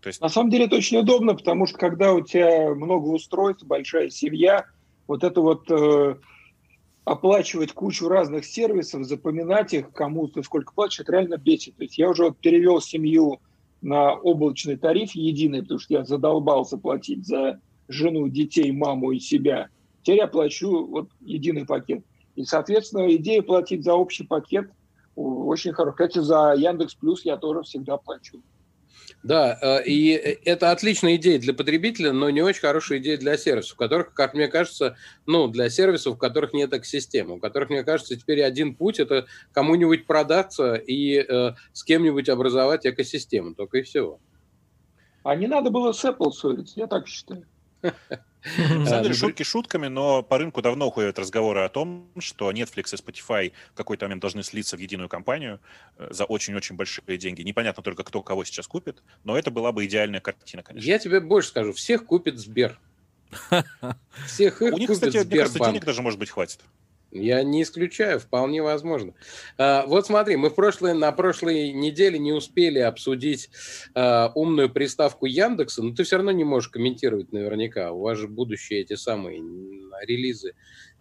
[0.00, 0.20] То есть...
[0.20, 4.66] На самом деле это очень удобно, потому что когда у тебя много устройств, большая семья,
[5.06, 6.16] вот это вот э,
[7.04, 11.76] оплачивать кучу разных сервисов, запоминать их, кому ты сколько платишь, это реально бесит.
[11.76, 13.40] То есть я уже вот перевел семью
[13.82, 19.68] на облачный тариф единый, потому что я задолбался платить за жену, детей, маму и себя.
[20.02, 22.04] Теперь я плачу вот единый пакет.
[22.34, 24.70] И, соответственно, идея платить за общий пакет
[25.14, 26.08] очень хорошая.
[26.08, 28.42] Кстати, за Яндекс Плюс я тоже всегда плачу.
[29.24, 30.10] Да, э, и
[30.44, 34.48] это отличная идея для потребителя, но не очень хорошая идея для сервисов, которых, как мне
[34.48, 38.98] кажется, ну, для сервисов, у которых нет экосистемы, у которых, мне кажется, теперь один путь–
[39.00, 44.20] это кому-нибудь продаться и э, с кем-нибудь образовать экосистему, только и всего.
[45.22, 47.46] А не надо было с Apple ссориться, я так считаю.
[48.44, 52.94] На самом деле, шутки шутками, но по рынку давно уходят разговоры о том, что Netflix
[52.94, 55.60] и Spotify в какой-то момент должны слиться в единую компанию
[55.96, 57.42] э, за очень-очень большие деньги.
[57.42, 60.86] Непонятно только, кто кого сейчас купит, но это была бы идеальная картина, конечно.
[60.86, 62.78] Я тебе больше скажу, всех купит Сбер.
[64.26, 66.60] Всех их У них, кстати, мне кажется, денег даже, может быть, хватит.
[67.14, 69.14] Я не исключаю, вполне возможно.
[69.56, 73.50] А, вот смотри, мы в прошлой, на прошлой неделе не успели обсудить
[73.94, 77.92] а, умную приставку Яндекса, но ты все равно не можешь комментировать наверняка.
[77.92, 79.40] У вас же будущие эти самые
[80.02, 80.54] релизы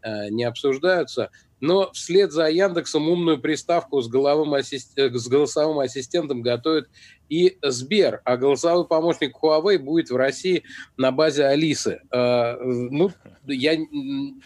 [0.03, 1.31] а, не обсуждаются.
[1.59, 4.93] Но вслед за Яндексом умную приставку с, головым ассист...
[4.95, 6.89] с голосовым ассистентом готовят
[7.33, 10.63] и Сбер, а голосовой помощник Huawei будет в России
[10.97, 12.01] на базе Алисы.
[12.11, 13.11] Э, ну,
[13.47, 13.75] я,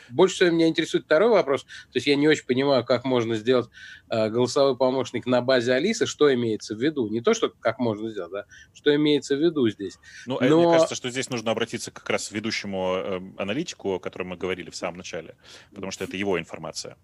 [0.10, 1.64] больше всего меня интересует второй вопрос.
[1.64, 3.70] То есть я не очень понимаю, как можно сделать
[4.10, 7.10] э, голосовой помощник на базе Алисы, что имеется в виду.
[7.10, 10.00] Не то, что как можно сделать, да, что имеется в виду здесь.
[10.26, 10.62] Ну, Но...
[10.62, 14.38] мне кажется, что здесь нужно обратиться как раз к ведущему э, аналитику, о котором мы
[14.38, 15.36] говорили в самом начале,
[15.74, 16.96] потому что это его информация.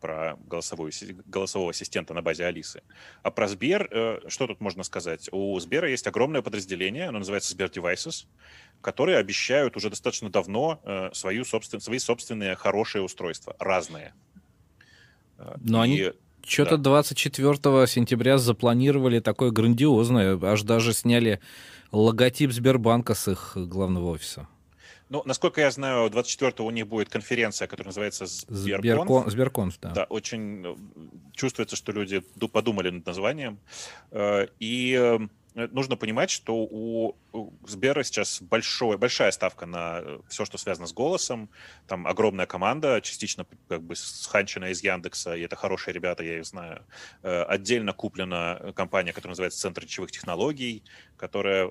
[0.00, 0.90] Про голосовую,
[1.26, 2.82] голосового ассистента на базе Алисы.
[3.22, 5.28] А про Сбер, э, что тут можно сказать?
[5.30, 8.26] У Сбера есть огромное подразделение, оно называется Сбер Devices,
[8.80, 14.12] которые обещают уже достаточно давно э, свою собствен, свои собственные хорошие устройства, разные.
[15.60, 15.88] Но И...
[15.88, 16.12] они
[16.44, 16.90] что-то да.
[16.90, 21.40] 24 сентября запланировали такое грандиозное, аж даже сняли
[21.92, 24.48] логотип Сбербанка с их главного офиса.
[25.12, 28.82] Ну, насколько я знаю, 24-го у них будет конференция, которая называется Сберконф.
[28.82, 29.90] Сберкон, Сберконф, да.
[29.90, 30.74] Да, очень э,
[31.34, 33.58] чувствуется, что люди подумали над названием.
[34.10, 37.14] Э, и э, нужно понимать, что у
[37.66, 41.50] Сбера сейчас большой, большая ставка на все, что связано с голосом.
[41.86, 46.46] Там огромная команда, частично как бы сханчена из Яндекса, и это хорошие ребята, я их
[46.46, 46.86] знаю.
[47.20, 50.82] Отдельно куплена компания, которая называется Центр речевых технологий,
[51.18, 51.70] которая,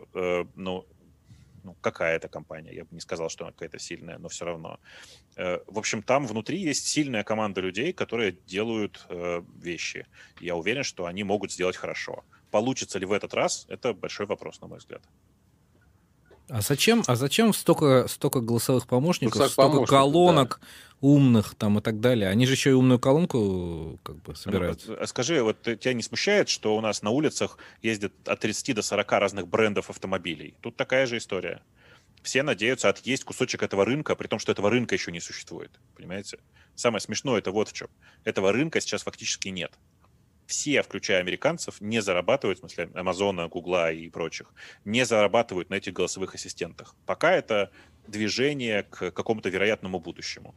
[0.54, 0.86] ну,
[1.64, 4.80] ну, какая-то компания, я бы не сказал, что она какая-то сильная, но все равно.
[5.36, 10.08] Э, в общем, там внутри есть сильная команда людей, которые делают э, вещи.
[10.40, 12.24] Я уверен, что они могут сделать хорошо.
[12.52, 15.02] Получится ли в этот раз, это большой вопрос, на мой взгляд.
[16.54, 20.68] А зачем, а зачем столько, столько голосовых помощников, Голосовых столько помощников, колонок да.
[21.00, 22.28] умных там и так далее?
[22.28, 24.84] Они же еще и умную колонку как бы собирают.
[24.86, 28.82] Ну, скажи, вот тебя не смущает, что у нас на улицах ездит от 30 до
[28.82, 30.54] 40 разных брендов автомобилей?
[30.60, 31.62] Тут такая же история.
[32.22, 35.72] Все надеются отъесть кусочек этого рынка, при том, что этого рынка еще не существует.
[35.96, 36.38] Понимаете?
[36.76, 37.88] Самое смешное это вот в чем.
[38.26, 39.72] Этого рынка сейчас фактически нет
[40.52, 44.54] все, включая американцев, не зарабатывают, в смысле Амазона, Гугла и прочих,
[44.86, 46.96] не зарабатывают на этих голосовых ассистентах.
[47.06, 47.72] Пока это
[48.08, 50.54] движение к какому-то вероятному будущему.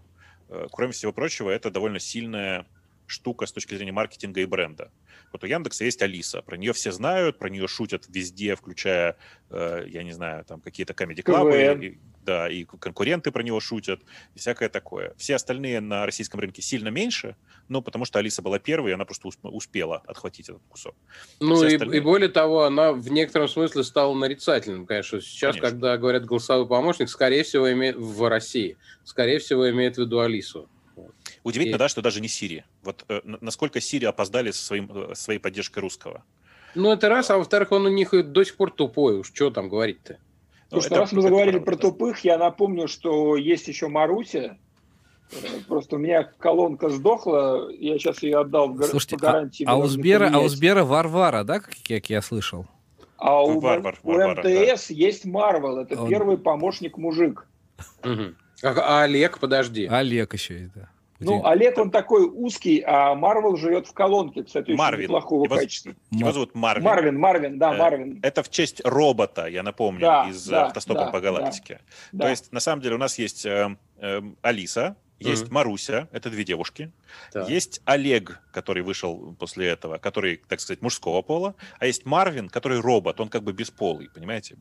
[0.49, 2.66] Э, кроме всего прочего, это довольно сильная
[3.07, 4.90] штука с точки зрения маркетинга и бренда.
[5.32, 9.16] Вот у Яндекса есть Алиса, про нее все знают, про нее шутят везде, включая,
[9.51, 14.01] э, я не знаю, там какие-то комедий-клабы, да, и конкуренты про него шутят,
[14.35, 15.14] и всякое такое.
[15.16, 17.37] Все остальные на российском рынке сильно меньше,
[17.68, 20.95] ну, потому что Алиса была первой, и она просто успела отхватить этот кусок.
[21.41, 21.99] Ну, и, остальные...
[21.99, 25.20] и более того, она в некотором смысле стала нарицательным, конечно.
[25.20, 25.70] Сейчас, конечно.
[25.70, 30.68] когда говорят голосовой помощник, скорее всего, имеет в России, скорее всего, имеет в виду Алису.
[31.43, 31.79] Удивительно, и...
[31.79, 32.64] да, что даже не Сирия.
[32.83, 36.25] Вот э, насколько Сирия опоздали со своим, э, своей поддержкой русского.
[36.75, 39.68] Ну, это раз, а во-вторых, он у них до сих пор тупой, уж что там
[39.68, 40.18] говорить-то.
[40.75, 44.59] Ну, Слушай, это, раз мы заговорили про тупых, я напомню, что есть еще Маруся.
[45.31, 45.37] Э,
[45.68, 49.64] просто у меня колонка сдохла, я сейчас ее отдал в Слушайте, по гарантии.
[49.64, 52.66] А, а, у Сбера, а у Сбера Варвара, да, как, как я слышал?
[53.18, 54.95] А у, Варвар, у Варвара, МТС да.
[54.95, 56.09] есть Марвел, это Он...
[56.09, 57.47] первый помощник мужик.
[58.03, 59.87] А, а Олег, подожди.
[59.87, 60.89] Олег еще есть, да.
[61.21, 64.99] Ну, Олег, он такой узкий, а Марвел живет в колонке, кстати, Марвин.
[64.99, 65.95] очень неплохого его, качества.
[66.11, 66.85] Его зовут Марвин.
[66.85, 68.21] Марвин, Марвин, да, э, Марвин.
[68.23, 71.81] Это в честь робота, я напомню, да, из да, автостопа да, по галактике.
[72.12, 75.53] Да, То есть, на самом деле, у нас есть э, э, Алиса, есть mm-hmm.
[75.53, 76.91] Маруся, это две девушки.
[77.33, 77.47] Да.
[77.47, 81.55] Есть Олег, который вышел после этого, который, так сказать, мужского пола.
[81.79, 84.57] А есть Марвин, который робот, он как бы бесполый, понимаете?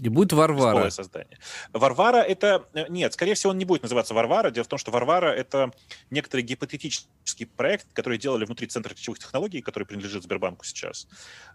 [0.00, 0.90] И будет Варвара.
[0.90, 1.38] создание.
[1.72, 2.66] Варвара это...
[2.74, 4.50] Э, нет, скорее всего, он не будет называться Варвара.
[4.50, 5.72] Дело в том, что Варвара это
[6.10, 11.08] некоторый гипотетический проект, который делали внутри Центра речевых технологий, который принадлежит Сбербанку сейчас.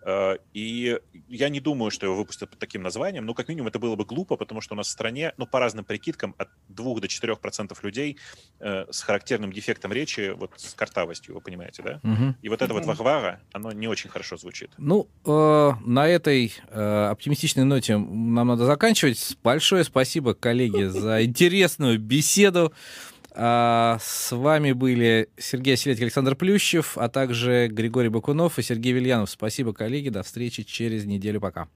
[0.06, 3.80] Э, и я не думаю, что его выпустят под таким названием, но как минимум это
[3.80, 7.00] было бы глупо, потому что у нас в стране, ну, по разным прикидкам, от 2
[7.00, 8.18] до 4 процентов людей
[8.60, 12.00] э, с характерным дефектом речи, вот с картавостью, вы понимаете, да?
[12.04, 12.36] Угу.
[12.41, 14.72] И вот это вот Варвара, оно не очень хорошо звучит.
[14.78, 17.98] Ну, э, на этой э, оптимистичной ноте
[18.34, 19.38] нам надо заканчивать.
[19.43, 22.73] Большое спасибо, коллеги, за интересную беседу.
[23.36, 29.29] А, с вами были Сергей Оселедь, Александр Плющев, а также Григорий Бакунов и Сергей Вильянов.
[29.29, 30.09] Спасибо, коллеги.
[30.09, 31.41] До встречи через неделю.
[31.41, 31.67] Пока.